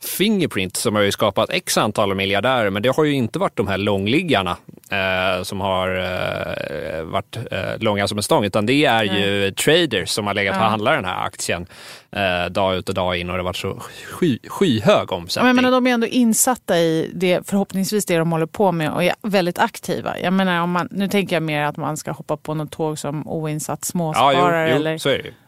Fingerprint 0.05 0.77
som 0.77 0.95
har 0.95 1.03
ju 1.03 1.13
skapat 1.13 1.51
x 1.51 1.79
antal 1.79 2.15
miljardärer, 2.15 2.71
men 2.71 2.83
det 2.83 2.97
har 2.97 3.05
ju 3.05 3.13
inte 3.13 3.39
varit 3.39 3.57
de 3.57 3.69
här 3.69 3.79
långliggarna 3.79 4.57
eh, 4.91 5.43
som 5.43 5.61
har 5.61 5.89
eh, 5.97 7.03
varit 7.05 7.37
eh, 7.51 7.79
långa 7.81 8.09
som 8.09 8.19
en 8.19 8.23
stång, 8.23 8.45
utan 8.45 8.67
det 8.67 8.85
är 8.85 9.05
ju 9.05 9.51
traders 9.51 10.09
som 10.09 10.27
har 10.27 10.35
legat 10.35 10.57
och 10.57 10.63
handlat 10.63 10.95
den 10.95 11.05
här 11.05 11.27
aktien 11.27 11.67
eh, 12.13 12.51
dag 12.51 12.77
ut 12.77 12.89
och 12.89 12.95
dag 12.95 13.17
in 13.17 13.31
och 13.31 13.37
det 13.37 13.43
har 13.43 13.45
varit 13.45 13.57
så 13.57 13.83
sky, 14.05 14.39
skyhög 14.49 15.07
Ja, 15.11 15.17
omsättning. 15.17 15.47
men 15.47 15.57
menar, 15.57 15.71
de 15.71 15.87
är 15.87 15.91
ändå 15.95 16.07
insatta 16.07 16.79
i 16.79 17.11
det, 17.15 17.49
förhoppningsvis 17.49 18.07
det 18.07 18.19
de 18.19 18.33
håller 18.33 18.47
på 18.47 18.73
med 18.73 18.93
och 18.93 19.05
är 19.05 19.15
väldigt 19.23 19.59
aktiva. 19.59 20.19
Jag 20.19 20.33
menar, 20.33 20.63
om 20.63 20.71
man, 20.71 20.89
nu 20.91 21.09
tänker 21.09 21.37
jag 21.37 21.43
mer 21.43 21.63
att 21.63 21.77
man 21.77 21.97
ska 21.97 22.13
hoppa 22.13 22.37
på 22.37 22.55
något 22.55 22.71
tåg 22.71 22.99
som 22.99 23.29
oinsatt 23.29 23.79
ja, 23.83 23.87
småsparare. 23.87 24.69
jo, 24.69 24.75
jo, 24.75 24.77
eller, 24.77 24.99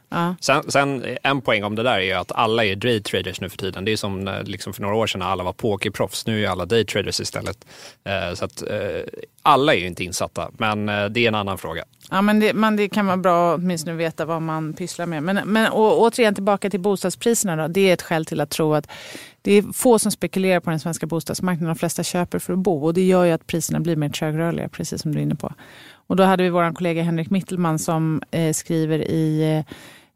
ja. 0.09 0.35
Sen, 0.41 0.71
sen 0.71 1.05
en 1.23 1.41
poäng 1.41 1.65
om 1.65 1.75
det 1.75 1.83
där 1.83 1.97
är 1.97 2.01
ju 2.01 2.13
att 2.13 2.33
alla 2.33 2.65
är 2.65 2.77
day 2.77 3.03
traders 3.03 3.41
nu 3.41 3.49
för 3.49 3.59
tiden. 3.59 3.85
Det 3.85 3.93
är 3.93 3.97
som 3.97 4.29
eh, 4.29 4.43
liksom 4.43 4.73
för 4.73 4.83
några 4.83 4.95
år 4.95 5.07
sedan 5.07 5.19
när 5.19 5.27
alla 5.27 5.45
var 5.45 5.53
pokerproffs. 5.53 6.27
Nu 6.27 6.45
är 6.45 6.49
alla 6.49 6.67
day 6.67 6.85
traders 6.85 7.21
istället. 7.21 7.67
Eh, 8.05 8.35
så 8.35 8.45
att 8.45 8.63
eh, 8.63 9.01
alla 9.43 9.75
är 9.75 9.79
ju 9.79 9.87
inte 9.87 10.05
insatta, 10.05 10.51
men 10.59 10.89
eh, 10.89 11.05
det 11.05 11.21
är 11.21 11.29
en 11.29 11.35
annan 11.35 11.59
fråga. 11.59 11.85
Ja, 12.11 12.23
men 12.23 12.41
det, 12.41 12.55
men 12.55 12.77
det 12.77 12.89
kan 12.89 13.07
vara 13.07 13.17
bra 13.17 13.55
att 13.55 13.61
åtminstone 13.61 13.97
veta 13.97 14.25
vad 14.25 14.43
man 14.43 14.73
pysslar 14.73 15.07
med. 15.07 15.23
Men, 15.23 15.41
men 15.45 15.73
och, 15.73 16.01
återigen 16.01 16.35
tillbaka 16.35 16.71
till 16.71 16.81
bostadspriserna. 16.81 17.57
Då. 17.57 17.69
Det 17.69 17.91
är 17.91 17.95
ett 17.95 18.03
skäl 18.03 18.27
till 18.27 18.41
att 18.41 18.51
tro 18.51 18.75
att 18.75 18.89
det 19.43 19.53
är 19.53 19.63
få 19.73 19.99
som 19.99 20.13
spekulerar 20.13 20.61
på 20.61 20.71
den 20.71 20.81
svenska 20.81 21.07
bostadsmarknaden. 21.07 21.69
De 21.69 21.79
flesta 21.79 22.03
köper 22.03 22.39
för 22.39 22.53
att 22.53 22.59
bo 22.59 22.85
och 22.85 22.95
det 22.95 23.03
gör 23.03 23.25
ju 23.25 23.33
att 23.33 23.47
priserna 23.47 23.81
blir 23.81 23.97
mer 23.97 24.09
trögrörliga, 24.09 24.69
precis 24.69 25.03
som 25.03 25.13
du 25.13 25.19
är 25.19 25.23
inne 25.23 25.35
på. 25.35 25.53
Och 26.07 26.17
då 26.17 26.23
hade 26.23 26.43
vi 26.43 26.49
vår 26.49 26.75
kollega 26.75 27.03
Henrik 27.03 27.31
Mittelman 27.31 27.79
som 27.79 28.23
eh, 28.31 28.53
skriver 28.53 28.99
i 28.99 29.43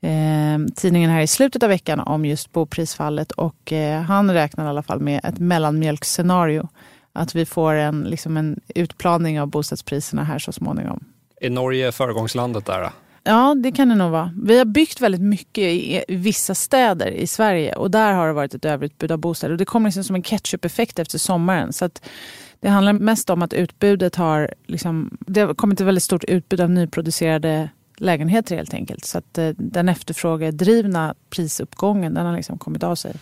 eh, 0.00 0.74
tidningen 0.76 1.10
här 1.10 1.20
i 1.20 1.26
slutet 1.26 1.62
av 1.62 1.68
veckan 1.68 2.00
om 2.00 2.24
just 2.24 2.52
boprisfallet 2.52 3.32
och 3.32 3.72
eh, 3.72 4.00
han 4.00 4.30
räknar 4.30 4.64
i 4.64 4.68
alla 4.68 4.82
fall 4.82 5.00
med 5.00 5.20
ett 5.24 5.38
mellanmjölksscenario. 5.38 6.68
Att 7.12 7.34
vi 7.34 7.46
får 7.46 7.74
en, 7.74 8.00
liksom 8.00 8.36
en 8.36 8.60
utplaning 8.74 9.40
av 9.40 9.46
bostadspriserna 9.46 10.24
här 10.24 10.38
så 10.38 10.52
småningom. 10.52 11.04
Är 11.40 11.50
Norge 11.50 11.92
föregångslandet 11.92 12.66
där? 12.66 12.82
Då? 12.82 12.90
Ja, 13.24 13.54
det 13.54 13.72
kan 13.72 13.88
det 13.88 13.94
nog 13.94 14.10
vara. 14.10 14.32
Vi 14.42 14.58
har 14.58 14.64
byggt 14.64 15.00
väldigt 15.00 15.20
mycket 15.20 15.64
i 15.64 16.04
i 16.08 16.16
vissa 16.16 16.54
städer 16.54 17.10
i 17.10 17.26
Sverige 17.26 17.72
och 17.72 17.90
där 17.90 18.12
har 18.12 18.26
det 18.26 18.32
varit 18.32 18.54
ett 18.54 18.64
överutbud 18.64 19.12
av 19.12 19.18
bostäder. 19.18 19.52
Och 19.52 19.58
det 19.58 19.64
kommer 19.64 19.88
liksom 19.88 20.04
som 20.04 20.16
en 20.16 20.22
ketchup-effekt 20.22 20.98
efter 20.98 21.18
sommaren. 21.18 21.72
Så 21.72 21.84
att 21.84 22.02
det 22.60 22.68
handlar 22.68 22.92
mest 22.92 23.30
om 23.30 23.42
att 23.42 23.52
utbudet 23.52 24.16
har... 24.16 24.54
Liksom, 24.66 25.18
det 25.20 25.40
har 25.40 25.54
kommit 25.54 25.80
ett 25.80 25.86
väldigt 25.86 26.04
stort 26.04 26.24
utbud 26.24 26.60
av 26.60 26.70
nyproducerade 26.70 27.68
lägenheter 27.96 28.56
helt 28.56 28.74
enkelt. 28.74 29.04
Så 29.04 29.18
att 29.18 29.38
eh, 29.38 29.48
den 29.48 29.88
efterfrågedrivna 29.88 31.14
prisuppgången 31.30 32.14
den 32.14 32.26
har 32.26 32.36
liksom 32.36 32.58
kommit 32.58 32.82
av 32.82 32.94
sig. 32.94 33.14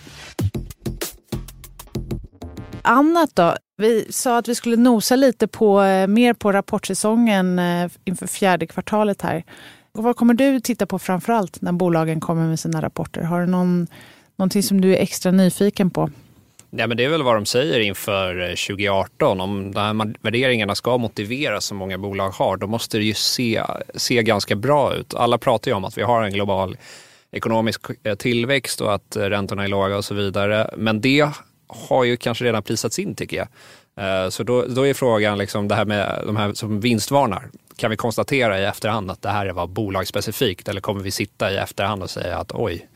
Annat 2.82 3.30
då? 3.34 3.54
Vi 3.76 4.06
sa 4.10 4.38
att 4.38 4.48
vi 4.48 4.54
skulle 4.54 4.76
nosa 4.76 5.16
lite 5.16 5.46
på, 5.46 5.82
eh, 5.82 6.06
mer 6.06 6.34
på 6.34 6.52
rapportsäsongen 6.52 7.58
eh, 7.58 7.90
inför 8.04 8.26
fjärde 8.26 8.66
kvartalet 8.66 9.22
här. 9.22 9.44
Och 9.92 10.04
vad 10.04 10.16
kommer 10.16 10.34
du 10.34 10.60
titta 10.60 10.86
på 10.86 10.98
framför 10.98 11.32
allt 11.32 11.60
när 11.62 11.72
bolagen 11.72 12.20
kommer 12.20 12.46
med 12.46 12.60
sina 12.60 12.82
rapporter? 12.82 13.22
Har 13.22 13.40
du 13.40 13.46
någon, 13.46 13.86
någonting 14.36 14.62
som 14.62 14.80
du 14.80 14.96
är 14.96 15.02
extra 15.02 15.32
nyfiken 15.32 15.90
på? 15.90 16.10
Ja, 16.70 16.86
men 16.86 16.96
det 16.96 17.04
är 17.04 17.08
väl 17.08 17.22
vad 17.22 17.36
de 17.36 17.46
säger 17.46 17.80
inför 17.80 18.40
eh, 18.40 18.48
2018. 18.48 19.40
Om 19.40 19.72
de 19.72 19.80
här 19.80 20.14
värderingarna 20.20 20.74
ska 20.74 20.98
motiveras 20.98 21.64
som 21.64 21.76
många 21.76 21.98
bolag 21.98 22.30
har, 22.30 22.56
då 22.56 22.66
måste 22.66 22.98
det 22.98 23.04
ju 23.04 23.14
se, 23.14 23.62
se 23.94 24.22
ganska 24.22 24.56
bra 24.56 24.94
ut. 24.94 25.14
Alla 25.14 25.38
pratar 25.38 25.70
ju 25.70 25.74
om 25.76 25.84
att 25.84 25.98
vi 25.98 26.02
har 26.02 26.22
en 26.22 26.32
global 26.32 26.76
ekonomisk 27.32 27.80
eh, 28.02 28.14
tillväxt 28.14 28.80
och 28.80 28.94
att 28.94 29.16
eh, 29.16 29.22
räntorna 29.22 29.64
är 29.64 29.68
låga 29.68 29.96
och 29.96 30.04
så 30.04 30.14
vidare. 30.14 30.70
Men 30.76 31.00
det 31.00 31.28
har 31.68 32.04
ju 32.04 32.16
kanske 32.16 32.44
redan 32.44 32.62
prisats 32.62 32.98
in 32.98 33.14
tycker 33.14 33.36
jag. 33.36 33.48
Så 34.32 34.42
då, 34.42 34.62
då 34.62 34.86
är 34.86 34.94
frågan 34.94 35.38
liksom 35.38 35.68
det 35.68 35.74
här 35.74 35.84
med 35.84 36.22
de 36.26 36.36
här 36.36 36.52
som 36.52 36.80
vinstvarnar. 36.80 37.50
Kan 37.76 37.90
vi 37.90 37.96
konstatera 37.96 38.60
i 38.60 38.64
efterhand 38.64 39.10
att 39.10 39.22
det 39.22 39.28
här 39.28 39.48
var 39.48 39.66
bolagsspecifikt 39.66 40.68
eller 40.68 40.80
kommer 40.80 41.02
vi 41.02 41.10
sitta 41.10 41.52
i 41.52 41.56
efterhand 41.56 42.02
och 42.02 42.10
säga 42.10 42.38
att 42.38 42.52
oj, 42.52 42.86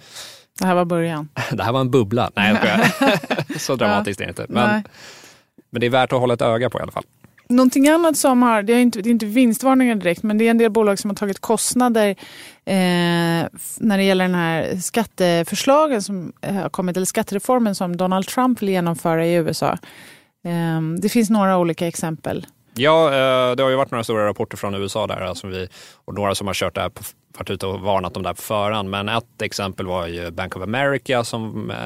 det 0.62 0.66
här 0.66 0.75
var 0.75 0.85
början. 0.85 1.29
det 1.53 1.62
här 1.62 1.72
var 1.72 1.81
en 1.81 1.90
bubbla. 1.90 2.31
Nej, 2.37 2.57
jag. 2.64 3.61
Så 3.61 3.77
dramatiskt 3.77 4.20
är 4.20 4.25
det 4.25 4.29
inte. 4.29 4.46
Men, 4.48 4.68
Nej. 4.68 4.83
men 5.70 5.81
det 5.81 5.87
är 5.87 5.90
värt 5.90 6.12
att 6.12 6.20
hålla 6.20 6.35
ett 6.35 6.42
öga 6.42 6.70
på 6.70 6.79
i 6.79 6.83
alla 6.83 6.92
fall. 6.92 7.05
Någonting 7.48 7.88
annat 7.88 8.16
som 8.16 8.42
har, 8.42 8.62
det 8.62 8.72
är 8.72 8.79
inte, 8.81 9.03
det 9.03 9.09
är 9.09 9.11
inte 9.11 9.27
vinstvarningar 9.27 9.94
direkt, 9.94 10.22
men 10.22 10.38
det 10.38 10.46
är 10.46 10.51
en 10.51 10.59
del 10.59 10.70
bolag 10.70 10.98
som 10.98 11.11
har 11.11 11.14
tagit 11.14 11.40
kostnader 11.40 12.09
eh, 12.64 13.46
när 13.79 13.96
det 13.96 14.03
gäller 14.03 14.25
den 14.25 14.35
här 14.35 14.77
skatteförslagen 14.77 16.03
som 16.03 16.33
eh, 16.40 16.55
har 16.55 16.68
kommit, 16.68 16.96
eller 16.96 17.07
skattereformen 17.07 17.75
som 17.75 17.96
Donald 17.96 18.27
Trump 18.27 18.62
vill 18.62 18.68
genomföra 18.68 19.27
i 19.27 19.35
USA. 19.35 19.79
Eh, 20.44 20.81
det 21.01 21.09
finns 21.09 21.31
några 21.31 21.59
olika 21.59 21.87
exempel. 21.87 22.46
Ja, 22.75 23.07
eh, 23.07 23.57
det 23.57 23.63
har 23.63 23.71
ju 23.71 23.77
varit 23.77 23.91
några 23.91 24.05
stora 24.05 24.27
rapporter 24.27 24.57
från 24.57 24.75
USA 24.75 25.07
där 25.07 25.21
alltså 25.21 25.47
vi, 25.47 25.69
och 26.05 26.15
några 26.15 26.35
som 26.35 26.47
har 26.47 26.55
kört 26.55 26.75
det 26.75 26.81
här 26.81 26.89
på, 26.89 27.03
varit 27.39 27.51
ute 27.51 27.67
och 27.67 27.81
varnat 27.81 28.17
om 28.17 28.23
det 28.23 28.29
här 28.29 28.35
på 28.35 28.43
förhand. 28.43 28.91
Men 28.91 29.09
ett 29.09 29.43
exempel 29.43 29.87
var 29.87 30.07
ju 30.07 30.31
Bank 30.31 30.57
of 30.57 30.63
America 30.63 31.25
som 31.25 31.71
eh, 31.71 31.77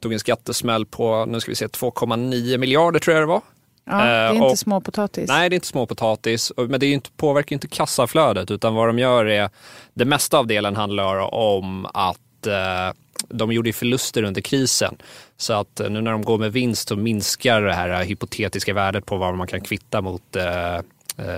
tog 0.00 0.12
en 0.12 0.18
skattesmäll 0.20 0.86
på, 0.86 1.24
nu 1.24 1.40
ska 1.40 1.50
vi 1.50 1.54
se, 1.56 1.66
2,9 1.66 2.58
miljarder 2.58 3.00
tror 3.00 3.14
jag 3.16 3.22
det 3.22 3.26
var. 3.26 3.40
Ja, 3.84 3.96
det 3.96 4.02
är 4.02 4.28
Eh, 4.30 4.34
inte 4.36 4.46
och- 4.46 4.58
småpotatis. 4.58 5.28
Nej, 5.28 5.48
det 5.48 5.54
är 5.54 5.56
inte 5.56 5.66
småpotatis, 5.66 6.52
men 6.56 6.80
det 6.80 6.86
inte, 6.86 7.10
påverkar 7.16 7.54
inte 7.56 7.68
kassaflödet 7.68 8.50
utan 8.50 8.74
vad 8.74 8.88
de 8.88 8.98
gör 8.98 9.26
är, 9.26 9.50
det 9.94 10.04
mesta 10.04 10.38
av 10.38 10.46
delen 10.46 10.76
handlar 10.76 11.34
om 11.34 11.86
att 11.94 12.46
eh, 12.46 12.94
de 13.28 13.52
gjorde 13.52 13.68
ju 13.68 13.72
förluster 13.72 14.22
under 14.22 14.40
krisen. 14.40 14.96
Så 15.36 15.52
att 15.52 15.80
eh, 15.80 15.90
nu 15.90 16.00
när 16.00 16.12
de 16.12 16.22
går 16.22 16.38
med 16.38 16.52
vinst 16.52 16.88
så 16.88 16.96
minskar 16.96 17.62
det 17.62 17.74
här 17.74 17.88
eh, 17.88 18.06
hypotetiska 18.06 18.74
värdet 18.74 19.06
på 19.06 19.16
vad 19.16 19.34
man 19.34 19.46
kan 19.46 19.60
kvitta 19.60 20.00
mot 20.00 20.36
eh, 20.36 20.80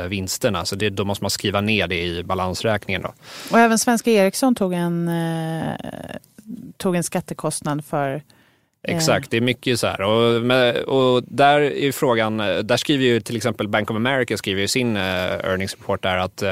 vinsterna. 0.09 0.65
Så 0.65 0.77
det, 0.77 0.91
då 0.91 1.05
måste 1.05 1.25
man 1.25 1.31
skriva 1.31 1.61
ner 1.61 1.87
det 1.87 2.03
i 2.03 2.23
balansräkningen. 2.23 3.03
Då. 3.03 3.15
Och 3.51 3.59
även 3.59 3.79
Svenska 3.79 4.11
Ericsson 4.11 4.55
tog 4.55 4.73
en, 4.73 5.09
eh, 5.09 5.75
tog 6.77 6.97
en 6.97 7.05
skattekostnad 7.05 7.85
för 7.85 8.23
Exakt, 8.89 9.31
det 9.31 9.37
är 9.37 9.41
mycket 9.41 9.81
så 9.81 9.87
här. 9.87 10.01
Och, 10.01 10.37
och 10.99 11.23
där 11.29 11.61
är 11.61 11.93
frågan, 11.93 12.37
där 12.37 12.77
skriver 12.77 13.05
ju 13.05 13.21
till 13.21 13.37
exempel 13.37 13.69
Bank 13.69 13.91
of 13.91 13.97
America 13.97 14.37
skriver 14.37 14.61
ju 14.61 14.69
sin 14.69 14.97
earnings 14.97 15.75
report 15.75 16.03
där 16.03 16.17
att 16.19 16.43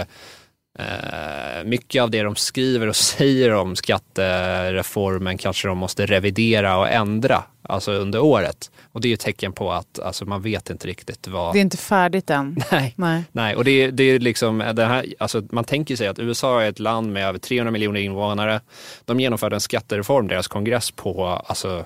mycket 1.64 2.02
av 2.02 2.10
det 2.10 2.22
de 2.22 2.36
skriver 2.36 2.86
och 2.86 2.96
säger 3.16 3.52
om 3.52 3.76
skattereformen 3.76 5.38
kanske 5.38 5.68
de 5.68 5.78
måste 5.78 6.06
revidera 6.06 6.78
och 6.78 6.88
ändra 6.88 7.44
alltså 7.62 7.92
under 7.92 8.20
året. 8.20 8.70
Och 8.92 9.00
det 9.00 9.08
är 9.08 9.10
ju 9.10 9.16
tecken 9.16 9.52
på 9.52 9.72
att 9.72 9.98
alltså, 9.98 10.24
man 10.24 10.42
vet 10.42 10.70
inte 10.70 10.88
riktigt 10.88 11.28
vad... 11.28 11.54
Det 11.54 11.58
är 11.58 11.60
inte 11.60 11.76
färdigt 11.76 12.30
än. 12.30 12.56
Nej. 12.72 12.94
Nej. 12.96 13.24
Nej, 13.32 13.56
och 13.56 13.64
det, 13.64 13.90
det 13.90 14.04
är 14.04 14.18
liksom 14.18 14.58
det 14.58 14.84
här, 14.84 15.14
alltså 15.18 15.42
man 15.50 15.64
tänker 15.64 15.96
sig 15.96 16.06
att 16.06 16.18
USA 16.18 16.62
är 16.62 16.68
ett 16.68 16.78
land 16.78 17.12
med 17.12 17.28
över 17.28 17.38
300 17.38 17.70
miljoner 17.70 18.00
invånare. 18.00 18.60
De 19.04 19.20
genomförde 19.20 19.56
en 19.56 19.60
skattereform, 19.60 20.28
deras 20.28 20.48
kongress, 20.48 20.90
på 20.90 21.26
alltså, 21.26 21.84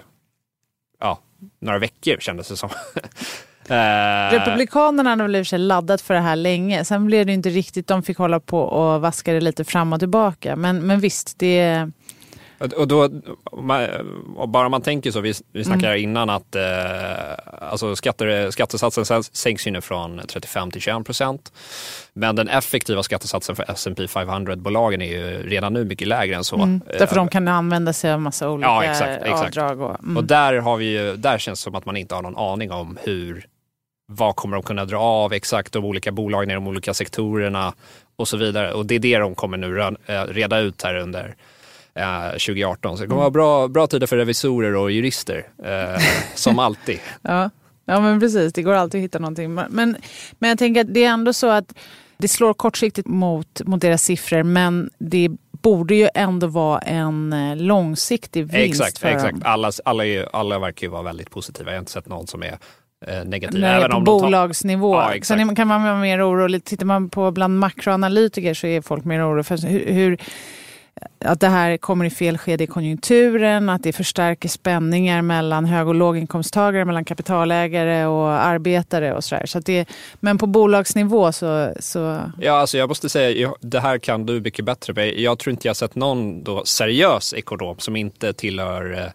ja, 1.00 1.18
några 1.60 1.78
veckor 1.78 2.16
kändes 2.20 2.48
det 2.48 2.56
som. 2.56 2.70
Eh, 3.70 4.32
Republikanerna 4.38 5.10
hade 5.10 5.22
väl 5.22 5.36
i 5.36 5.40
och 5.42 5.46
för 5.46 5.48
sig 5.48 5.58
laddat 5.58 6.00
för 6.00 6.14
det 6.14 6.20
här 6.20 6.36
länge. 6.36 6.84
Sen 6.84 7.06
blev 7.06 7.26
det 7.26 7.32
inte 7.32 7.48
riktigt, 7.48 7.86
de 7.86 8.02
fick 8.02 8.18
hålla 8.18 8.40
på 8.40 8.60
och 8.60 9.00
vaska 9.00 9.32
det 9.32 9.40
lite 9.40 9.64
fram 9.64 9.92
och 9.92 9.98
tillbaka. 9.98 10.56
Men, 10.56 10.86
men 10.86 11.00
visst, 11.00 11.38
det 11.38 11.90
Och- 12.76 12.88
då, 12.88 13.08
och 14.36 14.48
bara 14.48 14.68
man 14.68 14.82
tänker 14.82 15.10
så, 15.10 15.20
vi, 15.20 15.32
vi 15.52 15.64
snackade 15.64 15.92
Mm. 15.92 16.02
innan 16.10 16.30
att 16.30 16.54
eh, 16.54 16.62
alltså 17.70 17.96
skatter, 17.96 18.50
skattesatsen 18.50 19.22
sänks 19.22 19.66
ju 19.66 19.70
nu 19.70 19.80
från 19.80 20.20
35 20.28 20.70
till 20.70 20.80
21 20.80 21.04
procent. 21.06 21.52
Men 22.12 22.36
den 22.36 22.48
effektiva 22.48 23.02
skattesatsen 23.02 23.56
för 23.56 23.64
S&P 23.70 24.02
500-bolagen 24.06 25.02
är 25.02 25.06
ju 25.06 25.48
redan 25.48 25.72
nu 25.72 25.84
mycket 25.84 26.08
lägre 26.08 26.36
än 26.36 26.44
så. 26.44 26.56
Mm, 26.56 26.80
Eh, 26.90 26.98
därför 26.98 27.16
de 27.16 27.28
kan 27.28 27.48
använda 27.48 27.92
sig 27.92 28.12
av 28.12 28.20
massa 28.20 28.50
olika 28.50 28.68
Ja, 28.68 28.84
exakt, 28.84 29.22
exakt. 29.22 29.56
avdrag. 29.58 29.80
Och, 29.80 30.00
mm. 30.04 30.16
Och 30.16 30.24
där, 30.24 30.54
har 30.54 30.76
vi 30.76 30.84
ju, 30.84 31.16
där 31.16 31.38
känns 31.38 31.60
det 31.60 31.62
som 31.64 31.74
att 31.74 31.86
man 31.86 31.96
inte 31.96 32.14
har 32.14 32.22
någon 32.22 32.36
aning 32.36 32.72
om 32.72 32.98
hur, 33.02 33.46
vad 34.06 34.36
kommer 34.36 34.56
de 34.56 34.62
kunna 34.62 34.84
dra 34.84 34.98
av 34.98 35.32
exakt 35.32 35.72
de 35.72 35.84
olika 35.84 36.12
bolagen 36.12 36.50
i 36.50 36.54
de 36.54 36.66
olika 36.66 36.94
sektorerna 36.94 37.74
och 38.16 38.28
så 38.28 38.36
vidare. 38.36 38.72
Och 38.72 38.86
det 38.86 38.94
är 38.94 38.98
det 38.98 39.18
de 39.18 39.34
kommer 39.34 39.56
nu 39.56 39.80
eh, 40.06 40.22
reda 40.22 40.58
ut 40.58 40.82
här 40.82 40.96
under 40.96 41.36
eh, 41.94 42.30
2018. 42.30 42.96
Så 42.96 43.02
det 43.02 43.08
kommer 43.08 43.20
vara 43.20 43.30
bra, 43.30 43.68
bra 43.68 43.86
tider 43.86 44.06
för 44.06 44.16
revisorer 44.16 44.76
och 44.76 44.90
jurister, 44.90 45.46
eh, 45.64 46.02
som 46.34 46.58
alltid. 46.58 47.00
Ja. 47.22 47.50
ja, 47.84 48.00
men 48.00 48.20
precis. 48.20 48.52
Det 48.52 48.62
går 48.62 48.72
alltid 48.72 48.98
att 48.98 49.04
hitta 49.04 49.18
någonting. 49.18 49.54
Men, 49.54 49.96
men 50.38 50.48
jag 50.48 50.58
tänker 50.58 50.80
att 50.80 50.94
det 50.94 51.04
är 51.04 51.10
ändå 51.10 51.32
så 51.32 51.50
att 51.50 51.74
det 52.18 52.28
slår 52.28 52.54
kortsiktigt 52.54 53.08
mot, 53.08 53.62
mot 53.64 53.80
deras 53.80 54.02
siffror 54.02 54.42
men 54.42 54.90
det 54.98 55.30
borde 55.62 55.94
ju 55.94 56.08
ändå 56.14 56.46
vara 56.46 56.78
en 56.78 57.32
eh, 57.32 57.56
långsiktig 57.56 58.44
vinst 58.44 58.80
exakt, 58.80 58.98
för 58.98 59.08
exakt. 59.08 59.32
dem. 59.32 59.42
Alla, 59.44 59.72
alla, 59.84 60.26
alla 60.32 60.58
verkar 60.58 60.86
ju 60.86 60.90
vara 60.90 61.02
väldigt 61.02 61.30
positiva. 61.30 61.70
Jag 61.70 61.76
har 61.76 61.80
inte 61.80 61.92
sett 61.92 62.08
någon 62.08 62.26
som 62.26 62.42
är 62.42 62.58
eh, 63.06 63.24
negativ. 63.24 63.60
När 63.60 63.68
det 63.68 63.74
är 63.74 63.78
Även 63.78 63.90
på 63.90 63.96
om 63.96 64.04
de 64.04 64.18
tar- 64.20 64.26
bolagsnivå. 64.26 64.94
Ja, 64.94 65.14
exakt. 65.14 65.40
Sen 65.40 65.56
kan 65.56 65.68
man 65.68 65.82
vara 65.82 65.96
mer 65.96 66.30
orolig. 66.30 66.64
Tittar 66.64 66.86
man 66.86 67.08
på 67.10 67.30
bland 67.30 67.58
makroanalytiker 67.58 68.54
så 68.54 68.66
är 68.66 68.80
folk 68.80 69.04
mer 69.04 69.28
oroliga 69.28 69.44
för 69.44 69.68
hur, 69.68 69.92
hur 69.92 70.18
att 71.24 71.40
det 71.40 71.48
här 71.48 71.76
kommer 71.76 72.04
i 72.04 72.10
fel 72.10 72.38
skede 72.38 72.64
i 72.64 72.66
konjunkturen, 72.66 73.68
att 73.68 73.82
det 73.82 73.92
förstärker 73.92 74.48
spänningar 74.48 75.22
mellan 75.22 75.64
hög 75.64 75.88
och 75.88 75.94
låginkomsttagare, 75.94 76.84
mellan 76.84 77.04
kapitalägare 77.04 78.06
och 78.06 78.30
arbetare 78.30 79.14
och 79.14 79.24
sådär. 79.24 79.46
Så 79.46 79.60
det, 79.60 79.88
men 80.20 80.38
på 80.38 80.46
bolagsnivå 80.46 81.32
så, 81.32 81.72
så 81.80 82.20
Ja, 82.40 82.52
alltså 82.52 82.78
jag 82.78 82.88
måste 82.88 83.08
säga, 83.08 83.52
det 83.60 83.80
här 83.80 83.98
kan 83.98 84.26
du 84.26 84.40
mycket 84.40 84.64
bättre. 84.64 85.20
Jag 85.20 85.38
tror 85.38 85.50
inte 85.52 85.68
jag 85.68 85.76
sett 85.76 85.94
någon 85.94 86.44
då 86.44 86.64
seriös 86.64 87.34
ekonom 87.34 87.78
som 87.78 87.96
inte 87.96 88.32
tillhör 88.32 89.12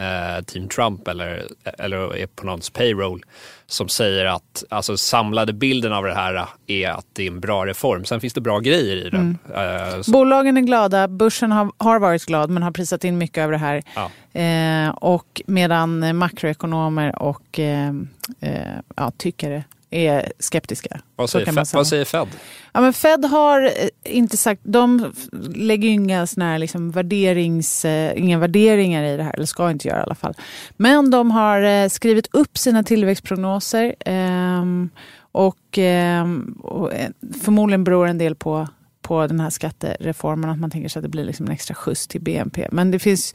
eh, 0.00 0.36
eh, 0.36 0.42
Team 0.42 0.68
Trump 0.68 1.08
eller, 1.08 1.46
eller 1.78 2.16
är 2.16 2.26
på 2.26 2.46
någons 2.46 2.70
payroll 2.70 3.22
som 3.66 3.88
säger 3.88 4.24
att 4.24 4.64
alltså, 4.70 4.96
samlade 4.96 5.52
bilden 5.52 5.92
av 5.92 6.04
det 6.04 6.14
här 6.14 6.46
är 6.66 6.90
att 6.90 7.06
det 7.12 7.22
är 7.22 7.30
en 7.30 7.40
bra 7.40 7.66
reform. 7.66 8.04
Sen 8.04 8.20
finns 8.20 8.32
det 8.32 8.40
bra 8.40 8.58
grejer 8.58 8.96
i 8.96 9.10
den. 9.10 9.38
Eh, 9.54 10.00
så, 10.00 10.10
Bolagen 10.10 10.56
är 10.56 10.60
glada, 10.60 11.08
börsen 11.08 11.52
har, 11.52 11.72
har 11.76 11.98
varit 11.98 12.24
glad 12.26 12.50
men 12.50 12.62
har 12.62 12.70
prisat 12.70 13.04
in 13.04 13.18
mycket 13.18 13.38
över 13.38 13.52
det 13.52 13.58
här. 13.58 13.82
ja. 13.94 14.10
Eh, 14.40 14.90
och 14.90 15.42
medan 15.46 16.02
eh, 16.02 16.12
makroekonomer 16.12 17.22
och 17.22 17.58
eh, 17.58 17.92
eh, 18.40 18.78
ja, 18.96 19.12
tyckare 19.16 19.64
är 19.90 20.32
skeptiska. 20.38 21.00
vad, 21.16 21.30
säger 21.30 21.46
Fed, 21.46 21.66
vad 21.72 21.86
säger 21.86 22.04
Fed? 22.04 22.28
Ja, 22.72 22.80
men 22.80 22.92
Fed 22.92 23.24
har 23.24 23.64
eh, 23.64 23.70
inte 24.04 24.36
sagt, 24.36 24.60
de 24.64 25.12
lägger 25.54 25.88
inga, 25.88 26.26
såna 26.26 26.44
här 26.44 26.58
liksom 26.58 26.90
värderings, 26.90 27.84
eh, 27.84 28.18
inga 28.18 28.38
värderingar 28.38 29.04
i 29.04 29.16
det 29.16 29.22
här, 29.22 29.34
eller 29.34 29.46
ska 29.46 29.70
inte 29.70 29.88
göra 29.88 29.98
i 29.98 30.02
alla 30.02 30.14
fall. 30.14 30.34
Men 30.76 31.10
de 31.10 31.30
har 31.30 31.60
eh, 31.60 31.88
skrivit 31.88 32.28
upp 32.32 32.58
sina 32.58 32.82
tillväxtprognoser 32.82 33.94
ehm, 34.00 34.90
och, 35.32 35.78
ehm, 35.78 36.56
eh, 36.92 37.08
förmodligen 37.42 37.84
beror 37.84 38.06
en 38.06 38.18
del 38.18 38.34
på, 38.34 38.68
på 39.02 39.26
den 39.26 39.40
här 39.40 39.50
skattereformen, 39.50 40.50
att 40.50 40.58
man 40.58 40.70
tänker 40.70 40.88
sig 40.88 41.00
att 41.00 41.04
det 41.04 41.08
blir 41.08 41.24
liksom 41.24 41.46
en 41.46 41.52
extra 41.52 41.74
skjuts 41.74 42.06
till 42.06 42.20
BNP. 42.20 42.68
Men 42.72 42.90
det 42.90 42.98
finns 42.98 43.34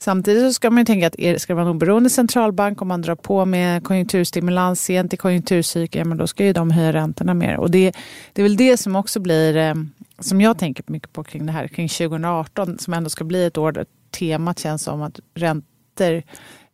Samtidigt 0.00 0.42
så 0.42 0.52
ska 0.52 0.70
man 0.70 0.78
ju 0.78 0.84
tänka 0.84 1.06
att 1.06 1.18
är, 1.18 1.38
ska 1.38 1.52
det 1.52 1.54
vara 1.54 1.66
en 1.66 1.76
oberoende 1.76 2.10
centralbank 2.10 2.82
om 2.82 2.88
man 2.88 3.02
drar 3.02 3.14
på 3.14 3.44
med 3.44 3.84
konjunkturstimulans 3.84 4.80
sent 4.80 5.14
i 5.14 5.16
konjunkturcykeln, 5.16 6.08
men 6.08 6.18
då 6.18 6.26
ska 6.26 6.44
ju 6.44 6.52
de 6.52 6.70
höja 6.70 6.92
räntorna 6.92 7.34
mer. 7.34 7.56
Och 7.56 7.70
det, 7.70 7.96
det 8.32 8.42
är 8.42 8.42
väl 8.42 8.56
det 8.56 8.76
som 8.76 8.96
också 8.96 9.20
blir, 9.20 9.56
eh, 9.56 9.74
som 10.18 10.40
jag 10.40 10.58
tänker 10.58 10.84
mycket 10.86 11.12
på 11.12 11.24
kring 11.24 11.46
det 11.46 11.52
här, 11.52 11.68
kring 11.68 11.88
2018, 11.88 12.78
som 12.78 12.94
ändå 12.94 13.10
ska 13.10 13.24
bli 13.24 13.44
ett 13.44 13.58
år 13.58 13.72
där 13.72 13.86
temat 14.10 14.58
känns 14.58 14.82
som 14.82 15.02
att 15.02 15.20
räntor, 15.34 16.22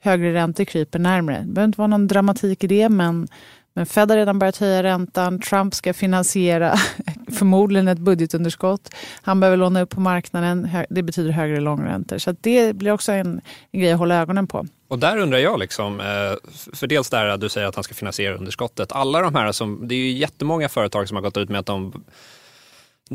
högre 0.00 0.34
räntor 0.34 0.64
kryper 0.64 0.98
närmre. 0.98 1.38
Det 1.46 1.52
behöver 1.52 1.68
inte 1.68 1.78
vara 1.78 1.88
någon 1.88 2.08
dramatik 2.08 2.64
i 2.64 2.66
det, 2.66 2.88
men 2.88 3.28
men 3.74 3.86
Fed 3.86 4.10
har 4.10 4.16
redan 4.16 4.38
börjat 4.38 4.56
höja 4.56 4.82
räntan. 4.82 5.40
Trump 5.40 5.74
ska 5.74 5.94
finansiera 5.94 6.74
förmodligen 7.38 7.88
ett 7.88 7.98
budgetunderskott. 7.98 8.94
Han 9.22 9.40
behöver 9.40 9.56
låna 9.56 9.82
upp 9.82 9.90
på 9.90 10.00
marknaden. 10.00 10.68
Det 10.90 11.02
betyder 11.02 11.30
högre 11.30 11.60
långräntor. 11.60 12.18
Så 12.18 12.30
att 12.30 12.36
det 12.40 12.76
blir 12.76 12.92
också 12.92 13.12
en, 13.12 13.40
en 13.70 13.80
grej 13.80 13.92
att 13.92 13.98
hålla 13.98 14.14
ögonen 14.14 14.46
på. 14.46 14.66
Och 14.88 14.98
där 14.98 15.18
undrar 15.18 15.38
jag, 15.38 15.58
liksom, 15.58 16.00
eh, 16.00 16.06
för 16.72 16.86
dels 16.86 17.10
där 17.10 17.26
att 17.26 17.40
du 17.40 17.48
säger 17.48 17.66
att 17.66 17.74
han 17.74 17.84
ska 17.84 17.94
finansiera 17.94 18.36
underskottet. 18.36 18.92
Alla 18.92 19.20
de 19.20 19.34
här 19.34 19.52
som, 19.52 19.88
det 19.88 19.94
är 19.94 19.98
ju 19.98 20.12
jättemånga 20.12 20.68
företag 20.68 21.08
som 21.08 21.16
har 21.16 21.22
gått 21.22 21.36
ut 21.36 21.48
med 21.48 21.60
att 21.60 21.66
de 21.66 22.04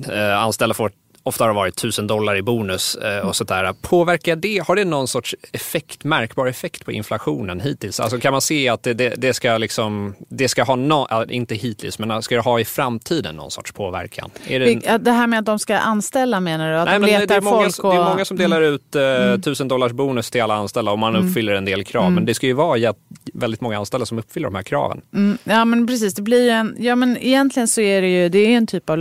eh, 0.09 0.43
anställda 0.43 0.73
får 0.73 0.91
ofta 1.29 1.43
har 1.43 1.49
det 1.49 1.55
varit 1.55 1.77
1000 1.77 2.07
dollar 2.07 2.35
i 2.35 2.41
bonus 2.41 2.95
eh, 2.95 3.27
och 3.27 3.35
sådär. 3.35 3.73
Påverkar 3.81 4.35
det, 4.35 4.63
har 4.67 4.75
det 4.75 4.85
någon 4.85 5.07
sorts 5.07 5.35
effekt, 5.51 6.03
märkbar 6.03 6.47
effekt 6.47 6.85
på 6.85 6.91
inflationen 6.91 7.59
hittills? 7.59 7.99
Alltså 7.99 8.19
kan 8.19 8.31
man 8.31 8.41
se 8.41 8.69
att 8.69 8.83
det, 8.83 8.93
det, 8.93 9.13
det 9.17 9.33
ska 9.33 9.57
liksom, 9.57 10.15
det 10.29 10.47
ska 10.47 10.63
ha, 10.63 10.75
no, 10.75 11.25
inte 11.29 11.55
hittills, 11.55 11.99
men 11.99 12.21
ska 12.21 12.35
det 12.35 12.41
ha 12.41 12.59
i 12.59 12.65
framtiden 12.65 13.35
någon 13.35 13.51
sorts 13.51 13.71
påverkan? 13.71 14.29
Det, 14.47 14.97
Det, 14.97 15.11
här 15.11 15.27
med 15.27 15.39
att 15.39 15.45
de 15.45 15.59
ska 15.59 15.77
anställa 15.77 16.39
menar 16.39 16.71
du? 16.71 16.77
Att 16.77 16.85
Nej, 16.85 16.99
de 16.99 17.05
letar 17.05 17.27
det, 17.27 17.35
är 17.35 17.41
många, 17.41 17.63
folk 17.63 17.83
och... 17.83 17.93
det 17.93 17.99
är 17.99 18.03
många 18.03 18.25
som 18.25 18.37
delar 18.37 18.61
ut 18.61 18.95
eh, 18.95 19.29
Mm. 19.29 19.39
1000 19.39 19.67
dollars 19.67 19.91
bonus 19.91 20.31
till 20.31 20.41
alla 20.41 20.55
anställda 20.55 20.91
om 20.91 20.99
man 20.99 21.15
uppfyller 21.15 21.53
en 21.53 21.65
del 21.65 21.83
krav. 21.83 22.11
Men 22.11 22.25
det 22.25 22.33
ska 22.33 22.47
ju 22.47 22.53
vara 22.53 22.93
väldigt 23.33 23.61
många 23.61 23.77
anställda 23.77 24.05
som 24.05 24.19
uppfyller 24.19 24.47
de 24.47 24.55
här 24.55 24.63
kraven. 24.63 25.01
Mm, 25.13 25.37
ja 25.43 25.65
men 25.65 25.87
precis, 25.87 26.13
det 26.13 26.21
blir 26.21 26.49
en, 26.49 26.75
ja 26.79 26.95
men 26.95 27.17
egentligen 27.17 27.67
så 27.67 27.81
är 27.81 28.01
det 28.01 28.07
ju, 28.07 28.29
det 28.29 28.39
är 28.39 28.57
en 28.57 28.67
typ 28.67 28.89
av 28.89 28.97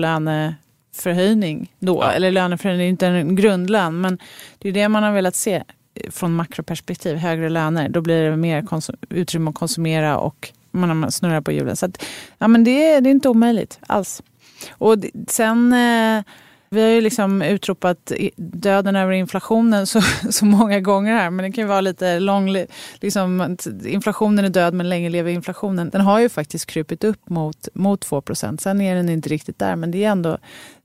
löneförhöjning 1.06 1.72
då. 1.78 1.98
Ja. 2.02 2.12
Eller 2.12 2.30
löneförhöjning, 2.30 2.88
inte 2.88 3.06
en 3.06 3.36
grundlön. 3.36 4.00
Men 4.00 4.18
det 4.58 4.68
är 4.68 4.72
det 4.72 4.88
man 4.88 5.02
har 5.02 5.12
velat 5.12 5.36
se 5.36 5.62
från 6.10 6.34
makroperspektiv, 6.34 7.16
högre 7.16 7.48
löner. 7.48 7.88
Då 7.88 8.00
blir 8.00 8.30
det 8.30 8.36
mer 8.36 8.64
utrymme 9.10 9.50
att 9.50 9.54
konsumera 9.54 10.18
och 10.18 10.52
man 10.72 11.12
snurrar 11.12 11.40
på 11.40 11.52
hjulen. 11.52 11.76
Så 11.76 11.86
att, 11.86 12.04
ja 12.38 12.48
men 12.48 12.64
det, 12.64 12.92
är- 12.92 13.00
det 13.00 13.08
är 13.08 13.10
inte 13.10 13.28
omöjligt 13.28 13.78
alls. 13.86 14.22
Och 14.70 14.98
det, 14.98 15.10
sen, 15.28 15.72
eh, 15.72 16.22
vi 16.70 16.82
har 16.82 16.88
ju 16.88 17.00
liksom 17.00 17.42
utropat 17.42 18.12
döden 18.36 18.96
över 18.96 19.12
inflationen 19.12 19.86
så, 19.86 20.00
så 20.30 20.44
många 20.44 20.80
gånger 20.80 21.12
här. 21.12 21.30
Men 21.30 21.44
det 21.44 21.52
kan 21.52 21.64
ju 21.64 21.68
vara 21.68 21.80
lite 21.80 22.20
lång, 22.20 22.56
liksom, 23.00 23.56
inflationen 23.86 24.44
är 24.44 24.48
död 24.48 24.74
men 24.74 24.88
länge 24.88 25.08
lever 25.08 25.30
inflationen. 25.30 25.90
Den 25.90 26.00
har 26.00 26.20
ju 26.20 26.28
faktiskt 26.28 26.66
krupit 26.66 27.04
upp 27.04 27.28
mot, 27.28 27.68
mot 27.74 28.06
2% 28.06 28.58
Sen 28.60 28.80
är 28.80 28.94
den 28.94 29.08
inte 29.08 29.28
riktigt 29.28 29.58
där. 29.58 29.76
Men 29.76 29.90
det 29.90 30.04
är 30.04 30.10
ändå, 30.10 30.38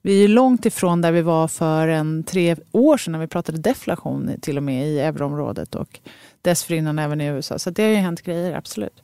vi 0.06 0.24
är 0.24 0.28
långt 0.28 0.66
ifrån 0.66 1.02
där 1.02 1.12
vi 1.12 1.22
var 1.22 1.48
för 1.48 1.88
en 1.88 2.24
tre 2.24 2.56
år 2.72 2.98
sedan 2.98 3.12
när 3.12 3.20
vi 3.20 3.28
pratade 3.28 3.58
deflation 3.58 4.32
till 4.42 4.58
och 4.58 4.64
med 4.64 4.88
i 4.88 5.00
euroområdet 5.00 5.76
och 5.76 6.00
dessförinnan 6.42 7.00
även 7.00 7.22
i 7.22 7.26
USA. 7.26 7.60
Så 7.60 7.70
det 7.70 7.84
har 7.84 7.90
ju 7.90 7.96
hänt 7.96 8.22
grejer, 8.22 8.58
absolut. 8.58 9.04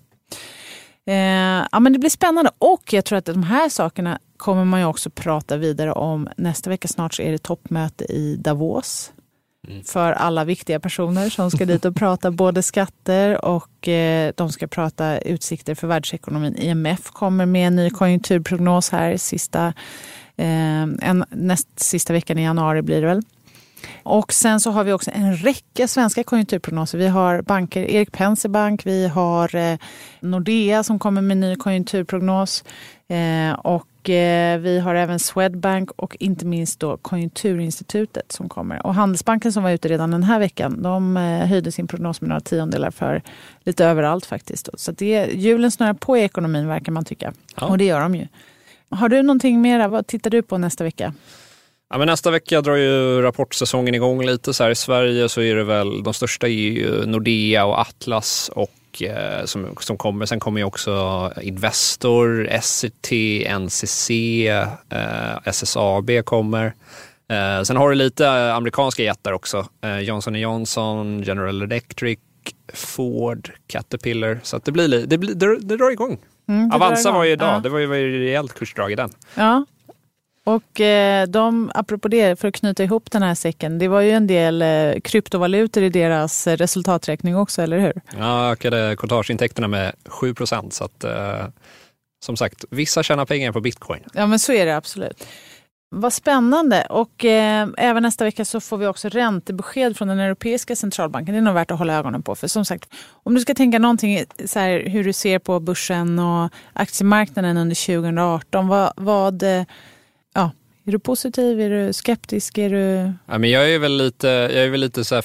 Eh, 1.06 1.68
ja, 1.72 1.80
men 1.80 1.94
det 1.94 2.00
blir 2.00 2.10
spännande 2.10 2.52
och 2.58 2.94
jag 2.94 3.06
tror 3.06 3.18
att 3.18 3.26
de 3.26 3.44
här 3.44 3.70
sakerna 3.70 4.20
kommer 4.38 4.66
man 4.66 4.80
ju 4.80 4.86
också 4.86 5.10
prata 5.10 5.58
vidare 5.58 5.92
om. 5.92 6.30
Nästa 6.38 6.70
vecka 6.70 6.88
snart 6.88 7.14
så 7.14 7.22
är 7.22 7.32
det 7.32 7.38
toppmöte 7.38 8.04
i 8.04 8.36
Davos 8.36 9.12
för 9.86 10.12
alla 10.12 10.44
viktiga 10.44 10.80
personer 10.80 11.30
som 11.30 11.52
ska 11.52 11.66
dit 11.66 11.86
och 11.86 11.96
prata 11.96 12.32
både 12.32 12.64
skatter 12.64 13.46
och 13.46 13.88
eh, 13.88 14.34
de 14.36 14.52
ska 14.52 14.68
prata 14.68 15.20
utsikter 15.20 15.76
för 15.76 15.88
världsekonomin. 15.88 16.56
IMF 16.58 17.12
kommer 17.12 17.46
med 17.46 17.68
en 17.68 17.76
ny 17.76 17.90
konjunkturprognos 17.90 18.90
här 18.90 19.18
sista, 19.18 19.68
eh, 20.38 20.82
en, 20.82 21.26
näst 21.30 21.68
sista 21.80 22.14
veckan 22.14 22.38
i 22.38 22.44
januari 22.44 22.82
blir 22.82 23.02
det 23.02 23.08
väl. 23.08 23.22
Och 24.04 24.34
sen 24.34 24.60
så 24.60 24.72
har 24.72 24.84
vi 24.84 24.94
också 24.94 25.12
en 25.14 25.38
räcka 25.38 25.88
svenska 25.88 26.24
konjunkturprognoser. 26.24 26.98
Vi 26.98 27.08
har 27.08 27.42
banker, 27.42 27.84
Erik 27.84 28.12
Penser 28.12 28.50
Bank, 28.50 28.86
vi 28.86 29.08
har 29.08 29.56
eh, 29.56 29.78
Nordea 30.20 30.84
som 30.84 31.00
kommer 31.00 31.22
med 31.22 31.32
en 31.32 31.40
ny 31.40 31.56
konjunkturprognos. 31.56 32.64
Och 33.58 33.88
vi 34.08 34.82
har 34.84 34.96
även 34.96 35.20
Swedbank 35.20 35.92
och 35.92 36.18
inte 36.20 36.46
minst 36.46 36.80
då 36.80 36.98
Konjunkturinstitutet 36.98 38.32
som 38.32 38.50
kommer. 38.50 38.86
Och 38.86 38.94
Handelsbanken 38.94 39.54
som 39.54 39.64
var 39.64 39.72
ute 39.72 39.88
redan 39.88 40.12
den 40.12 40.24
här 40.24 40.40
veckan, 40.40 40.82
de 40.82 41.18
eh, 41.18 41.48
höjde 41.48 41.72
sin 41.72 41.88
prognos 41.88 42.22
med 42.22 42.30
några 42.30 42.42
tiondelar 42.42 42.92
för 42.92 43.22
lite 43.64 43.86
överallt 43.86 44.26
faktiskt. 44.26 44.70
Så 44.74 44.92
det, 44.92 45.26
hjulen 45.34 45.72
snurrar 45.72 45.94
på 45.94 46.18
i 46.18 46.22
ekonomin 46.22 46.68
verkar 46.68 46.92
man 46.92 47.06
tycka. 47.06 47.34
Ja. 47.56 47.68
Och 47.68 47.78
det 47.78 47.86
gör 47.86 48.00
de 48.00 48.16
ju. 48.16 48.28
Har 48.90 49.10
du 49.10 49.22
någonting 49.22 49.62
mera? 49.62 49.88
Vad 49.88 50.08
tittar 50.08 50.30
du 50.30 50.42
på 50.42 50.58
nästa 50.58 50.84
vecka? 50.84 51.14
Ja, 51.90 51.98
men 51.98 52.08
nästa 52.08 52.32
vecka 52.32 52.62
drar 52.62 52.76
ju 52.76 53.22
rapportsäsongen 53.22 53.96
igång 53.96 54.26
lite. 54.26 54.54
Så 54.54 54.64
här 54.64 54.72
I 54.72 54.76
Sverige 54.76 55.30
så 55.30 55.42
är 55.42 55.56
det 55.56 55.64
väl, 55.64 56.04
de 56.04 56.14
största 56.14 56.48
är 56.48 56.52
ju 56.52 57.06
Nordea 57.06 57.66
och 57.66 57.80
Atlas 57.80 58.52
och 58.56 58.72
eh, 59.02 59.46
som, 59.46 59.76
som 59.80 59.98
kommer. 59.98 60.26
Sen 60.26 60.40
kommer 60.40 60.60
ju 60.60 60.66
också 60.66 61.32
Investor, 61.42 62.50
SCT, 62.62 63.12
NCC, 63.60 64.10
eh, 64.90 65.38
SSAB 65.46 66.12
kommer. 66.26 66.66
Eh, 67.30 67.64
sen 67.64 67.78
har 67.78 67.90
du 67.90 67.96
lite 67.96 68.54
amerikanska 68.54 69.04
jättar 69.04 69.32
också. 69.34 69.66
Johnson 70.02 70.36
Johnson, 70.36 71.24
General 71.24 71.62
Electric, 71.62 72.20
Ford, 72.74 73.52
Caterpillar. 73.68 74.40
Så 74.44 74.58
det, 74.64 74.72
blir, 74.72 74.88
li- 74.88 75.06
det, 75.06 75.18
blir, 75.18 75.34
det, 75.36 75.60
det 75.60 75.78
drar 75.78 75.92
igång. 75.92 76.18
Mm, 76.50 76.70
det 76.70 76.76
Avanza 76.76 77.12
var 77.12 77.24
ju 77.24 77.32
idag, 77.32 77.56
Ja. 77.56 77.60
det 77.60 77.70
var 77.70 77.80
ju, 77.80 77.86
var 77.86 77.96
ju 77.96 78.20
rejält 78.20 78.54
kursdrag 78.54 78.92
i 78.92 78.96
den. 78.96 79.10
Ja. 79.36 79.66
Och 80.44 80.82
eh, 80.82 81.28
de, 81.28 81.72
apropå 81.76 82.08
det, 82.08 82.40
för 82.40 82.48
att 82.48 82.56
knyta 82.56 82.84
ihop 82.84 83.12
den 83.12 83.24
här 83.24 83.36
säcken, 83.36 83.80
det 83.80 83.88
var 83.88 84.02
ju 84.02 84.12
en 84.12 84.28
del 84.28 84.62
eh, 84.62 85.00
kryptovalutor 85.04 85.84
i 85.84 85.90
deras 85.90 86.48
resultaträkning 86.48 87.36
också, 87.36 87.62
eller 87.62 87.80
hur? 87.80 88.02
Ja, 88.18 88.52
ökade 88.52 88.96
courtageintäkterna 88.96 89.68
med 89.68 89.94
7 90.06 90.34
procent. 90.34 90.74
Så 90.74 90.84
att, 90.84 91.04
eh, 91.04 91.46
som 92.26 92.38
sagt, 92.38 92.66
vissa 92.70 93.04
tjänar 93.04 93.26
pengar 93.26 93.52
på 93.52 93.62
bitcoin. 93.62 94.04
Ja, 94.14 94.28
men 94.28 94.40
så 94.40 94.54
är 94.54 94.66
det 94.66 94.78
absolut. 94.78 95.28
Vad 95.92 96.14
spännande. 96.14 96.86
Och 96.90 97.26
eh, 97.26 97.68
även 97.78 98.04
nästa 98.04 98.24
vecka 98.24 98.46
så 98.46 98.60
får 98.60 98.78
vi 98.78 98.88
också 98.88 99.10
räntebesked 99.10 99.98
från 99.98 100.08
den 100.08 100.20
Europeiska 100.20 100.76
centralbanken. 100.76 101.34
Det 101.34 101.40
är 101.40 101.42
nog 101.42 101.54
värt 101.54 101.72
att 101.72 101.80
hålla 101.80 101.94
ögonen 101.94 102.24
på. 102.24 102.36
För 102.36 102.48
som 102.48 102.66
sagt, 102.66 102.90
om 103.24 103.36
du 103.36 103.42
ska 103.42 103.54
tänka 103.54 103.80
någonting 103.80 104.24
så 104.46 104.60
här, 104.60 104.84
hur 104.86 105.04
du 105.04 105.14
ser 105.14 105.40
på 105.40 105.60
börsen 105.60 106.20
och 106.20 106.50
aktiemarknaden 106.74 107.58
under 107.58 107.86
2018. 107.86 108.68
Vad, 108.68 108.94
vad, 108.96 109.44
är 110.90 110.92
du 110.92 111.00
positiv? 111.00 111.62
Är 111.62 111.70
du 111.70 111.94
skeptisk? 111.94 112.58
Är 112.58 112.70
du... 112.70 113.14
Ja, 113.26 113.38
men 113.38 113.50
jag 113.50 113.74
är 113.74 113.80
väl 113.80 113.98
lite, 113.98 114.28
jag 114.28 114.64
är 114.64 114.70
väl 114.70 114.80
lite 114.80 115.06
så 115.06 115.16
här 115.16 115.22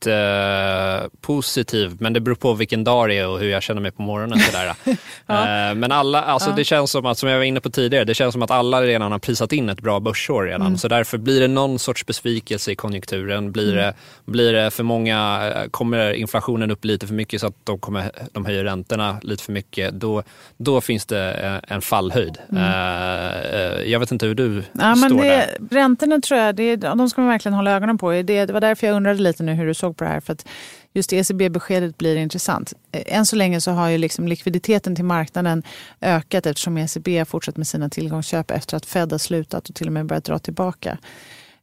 försiktigt 0.00 0.06
eh, 0.06 1.20
positiv, 1.20 1.96
men 2.00 2.12
det 2.12 2.20
beror 2.20 2.34
på 2.34 2.54
vilken 2.54 2.84
dag 2.84 3.08
det 3.08 3.18
är 3.18 3.28
och 3.28 3.38
hur 3.38 3.50
jag 3.50 3.62
känner 3.62 3.80
mig 3.80 3.90
på 3.90 4.02
morgonen. 4.02 4.38
Sådär. 4.38 4.74
ja. 5.26 5.70
eh, 5.70 5.74
men 5.74 5.92
alla, 5.92 6.22
alltså 6.22 6.50
ja. 6.50 6.56
det 6.56 6.64
känns 6.64 6.90
som 6.90 7.06
att, 7.06 7.18
som 7.18 7.28
jag 7.28 7.36
var 7.36 7.44
inne 7.44 7.60
på 7.60 7.70
tidigare, 7.70 8.04
det 8.04 8.14
känns 8.14 8.32
som 8.32 8.42
att 8.42 8.50
alla 8.50 8.82
redan 8.82 9.12
har 9.12 9.18
prisat 9.18 9.52
in 9.52 9.68
ett 9.68 9.80
bra 9.80 10.00
börsår 10.00 10.44
redan. 10.44 10.66
Mm. 10.66 10.78
Så 10.78 10.88
därför 10.88 11.18
blir 11.18 11.40
det 11.40 11.48
någon 11.48 11.78
sorts 11.78 12.06
besvikelse 12.06 12.72
i 12.72 12.76
konjunkturen. 12.76 13.52
Blir, 13.52 13.72
mm. 13.72 13.76
det, 13.76 13.94
blir 14.24 14.52
det 14.52 14.70
för 14.70 14.82
många, 14.82 15.52
kommer 15.70 16.12
inflationen 16.12 16.70
upp 16.70 16.84
lite 16.84 17.06
för 17.06 17.14
mycket 17.14 17.40
så 17.40 17.46
att 17.46 17.54
de, 17.64 17.78
kommer, 17.78 18.10
de 18.32 18.44
höjer 18.44 18.64
räntorna 18.64 19.16
lite 19.22 19.44
för 19.44 19.52
mycket, 19.52 19.94
då, 19.94 20.22
då 20.56 20.80
finns 20.80 21.06
det 21.06 21.60
en 21.68 21.80
fallhöjd. 21.80 22.38
Mm. 22.50 22.62
Eh, 22.62 23.90
jag 23.90 24.00
vet 24.00 24.12
inte 24.12 24.26
hur 24.26 24.34
du 24.34 24.62
ja, 24.72 24.94
står 24.94 25.22
det, 25.22 25.28
där. 25.28 25.58
Räntorna 25.70 26.20
tror 26.20 26.40
jag, 26.40 26.54
det, 26.54 26.76
de 26.76 27.10
ska 27.10 27.20
man 27.20 27.30
verkligen 27.30 27.54
hålla 27.54 27.70
ögonen 27.70 27.98
på. 27.98 28.10
Det, 28.10 28.22
det 28.22 28.52
var 28.52 28.60
därför 28.60 28.86
jag 28.86 28.96
undrade 28.96 29.22
lite 29.22 29.42
nu 29.42 29.52
hur 29.52 29.66
du 29.66 29.74
såg 29.74 29.89
såg 29.90 29.96
på 29.96 30.04
det 30.04 30.10
här. 30.10 30.20
För 30.20 30.32
att 30.32 30.46
just 30.94 31.12
ECB-beskedet 31.12 31.98
blir 31.98 32.16
intressant. 32.16 32.72
Eh, 32.92 33.16
än 33.16 33.26
så 33.26 33.36
länge 33.36 33.60
så 33.60 33.70
har 33.70 33.88
ju 33.88 33.98
liksom 33.98 34.28
likviditeten 34.28 34.96
till 34.96 35.04
marknaden 35.04 35.62
ökat 36.00 36.46
eftersom 36.46 36.76
ECB 36.76 37.18
har 37.18 37.24
fortsatt 37.24 37.56
med 37.56 37.66
sina 37.66 37.88
tillgångsköp 37.88 38.50
efter 38.50 38.76
att 38.76 38.86
Fed 38.86 39.12
har 39.12 39.18
slutat 39.18 39.68
och 39.68 39.74
till 39.74 39.86
och 39.86 39.92
med 39.92 40.06
börjat 40.06 40.24
dra 40.24 40.38
tillbaka. 40.38 40.98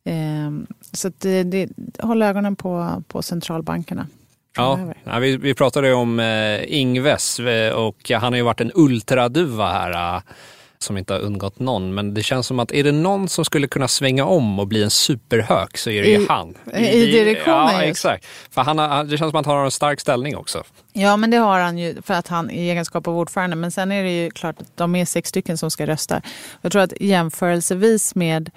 Ehm, 0.06 0.68
så 0.94 1.12
det, 1.20 1.44
det, 1.44 1.70
håll 2.00 2.22
ögonen 2.22 2.56
på, 2.56 3.04
på 3.08 3.22
centralbankerna. 3.22 4.08
Ja, 4.56 5.20
vi, 5.20 5.38
vi 5.38 5.54
pratade 5.54 5.94
om 5.94 6.20
eh, 6.20 6.74
Ingves 6.74 7.40
eh, 7.40 7.74
och 7.74 8.12
han 8.12 8.34
har 8.34 8.38
ju 8.38 8.44
varit 8.44 8.62
en 8.62 8.72
ultraduva 8.76 9.72
här 9.72 10.22
som 10.80 10.98
inte 10.98 11.14
har 11.14 11.20
undgått 11.20 11.60
någon. 11.60 11.94
Men 11.94 12.14
det 12.14 12.24
känns 12.24 12.48
som 12.48 12.60
att 12.60 12.72
är 12.72 12.84
det 12.84 12.92
någon 12.92 13.30
som 13.30 13.46
skulle 13.46 13.68
kunna 13.68 13.88
svänga 13.88 14.26
om 14.26 14.60
och 14.60 14.68
bli 14.68 14.84
en 14.84 14.90
superhök 14.90 15.78
så 15.78 15.90
är 15.90 16.02
det 16.02 16.08
I, 16.08 16.14
ju 16.14 16.28
han. 16.28 16.58
I, 16.76 16.88
i 16.88 17.06
direktionen 17.06 17.58
Ja, 17.58 17.86
just. 17.86 18.06
exakt. 18.06 18.26
För 18.52 18.62
han 18.62 18.80
har, 18.80 19.04
det 19.04 19.18
känns 19.18 19.32
som 19.32 19.40
att 19.40 19.46
han 19.46 19.58
har 19.58 19.66
en 19.66 19.72
stark 19.72 20.00
ställning 20.00 20.38
också. 20.38 20.64
Ja, 20.94 21.18
men 21.18 21.32
det 21.32 21.38
har 21.38 21.60
han 21.60 21.78
ju 21.78 22.02
för 22.02 22.14
att 22.14 22.28
han 22.28 22.52
i 22.52 22.70
egenskap 22.70 23.08
av 23.08 23.18
ordförande. 23.18 23.56
Men 23.56 23.72
sen 23.72 23.92
är 23.92 24.04
det 24.04 24.24
ju 24.24 24.32
klart 24.32 24.62
att 24.62 24.78
de 24.78 24.96
är 24.96 25.06
sex 25.06 25.30
stycken 25.30 25.58
som 25.58 25.72
ska 25.72 25.88
rösta. 25.88 26.22
Jag 26.62 26.72
tror 26.72 26.82
att 26.82 26.94
jämförelsevis 27.00 28.16
med 28.16 28.52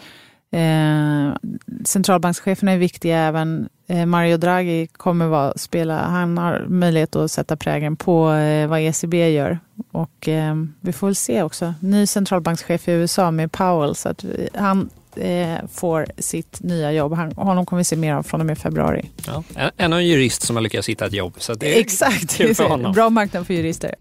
Eh, 0.52 1.34
centralbankscheferna 1.84 2.72
är 2.72 2.78
viktiga 2.78 3.18
även. 3.18 3.68
Eh, 3.88 4.06
Mario 4.06 4.36
Draghi 4.36 4.86
kommer 4.86 5.26
vara, 5.26 5.52
spela, 5.58 5.98
han 5.98 6.38
har 6.38 6.64
möjlighet 6.68 7.16
att 7.16 7.30
sätta 7.30 7.56
prägen 7.56 7.96
på 7.96 8.32
eh, 8.32 8.66
vad 8.68 8.80
ECB 8.80 9.30
gör. 9.30 9.58
Och 9.92 10.28
eh, 10.28 10.54
vi 10.80 10.92
får 10.92 11.06
väl 11.06 11.14
se 11.16 11.42
också. 11.42 11.74
Ny 11.80 12.06
centralbankschef 12.06 12.88
i 12.88 12.92
USA 12.92 13.30
med 13.30 13.52
Powell. 13.52 13.94
Så 13.94 14.08
att 14.08 14.24
han 14.54 14.90
eh, 15.16 15.58
får 15.72 16.06
sitt 16.18 16.62
nya 16.62 16.92
jobb. 16.92 17.12
Han, 17.14 17.32
honom 17.32 17.66
kommer 17.66 17.80
vi 17.80 17.84
se 17.84 17.96
mer 17.96 18.14
av 18.14 18.22
från 18.22 18.40
och 18.40 18.46
med 18.46 18.58
februari. 18.58 19.10
Ja, 19.26 19.42
ännu 19.76 19.96
en 19.96 20.06
jurist 20.06 20.42
som 20.42 20.56
har 20.56 20.62
lyckats 20.62 20.88
hitta 20.88 21.06
ett 21.06 21.12
jobb. 21.12 21.34
Så 21.38 21.54
det 21.54 21.76
är 21.76 21.80
Exakt, 21.80 22.36
kul 22.36 22.54
för 22.54 22.64
honom. 22.68 22.92
bra 22.92 23.10
marknad 23.10 23.46
för 23.46 23.54
jurister. 23.54 23.94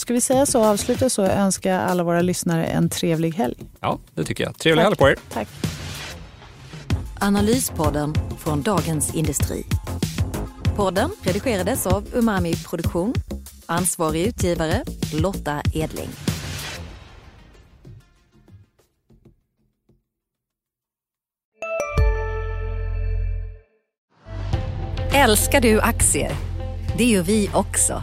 Ska 0.00 0.14
vi 0.14 0.20
säga 0.20 0.46
så, 0.46 0.64
avsluta 0.64 1.10
så, 1.10 1.22
önska 1.22 1.80
alla 1.80 2.02
våra 2.02 2.22
lyssnare 2.22 2.66
en 2.66 2.88
trevlig 2.88 3.34
helg. 3.34 3.56
Ja, 3.80 3.98
det 4.14 4.24
tycker 4.24 4.44
jag. 4.44 4.58
Trevlig 4.58 4.84
Tack. 4.84 4.86
helg 4.86 4.96
på 4.96 5.08
er. 5.08 5.16
Tack. 5.32 5.48
Analyspodden 7.20 8.14
från 8.38 8.62
Dagens 8.62 9.14
Industri. 9.14 9.64
Podden 10.76 11.10
redigerades 11.22 11.86
av 11.86 12.04
Umami 12.14 12.54
Produktion. 12.54 13.14
Ansvarig 13.66 14.26
utgivare 14.26 14.82
Lotta 15.14 15.62
Edling. 15.74 16.08
Älskar 25.14 25.60
du 25.60 25.80
aktier? 25.80 26.32
Det 26.98 27.04
gör 27.04 27.22
vi 27.22 27.50
också. 27.54 28.02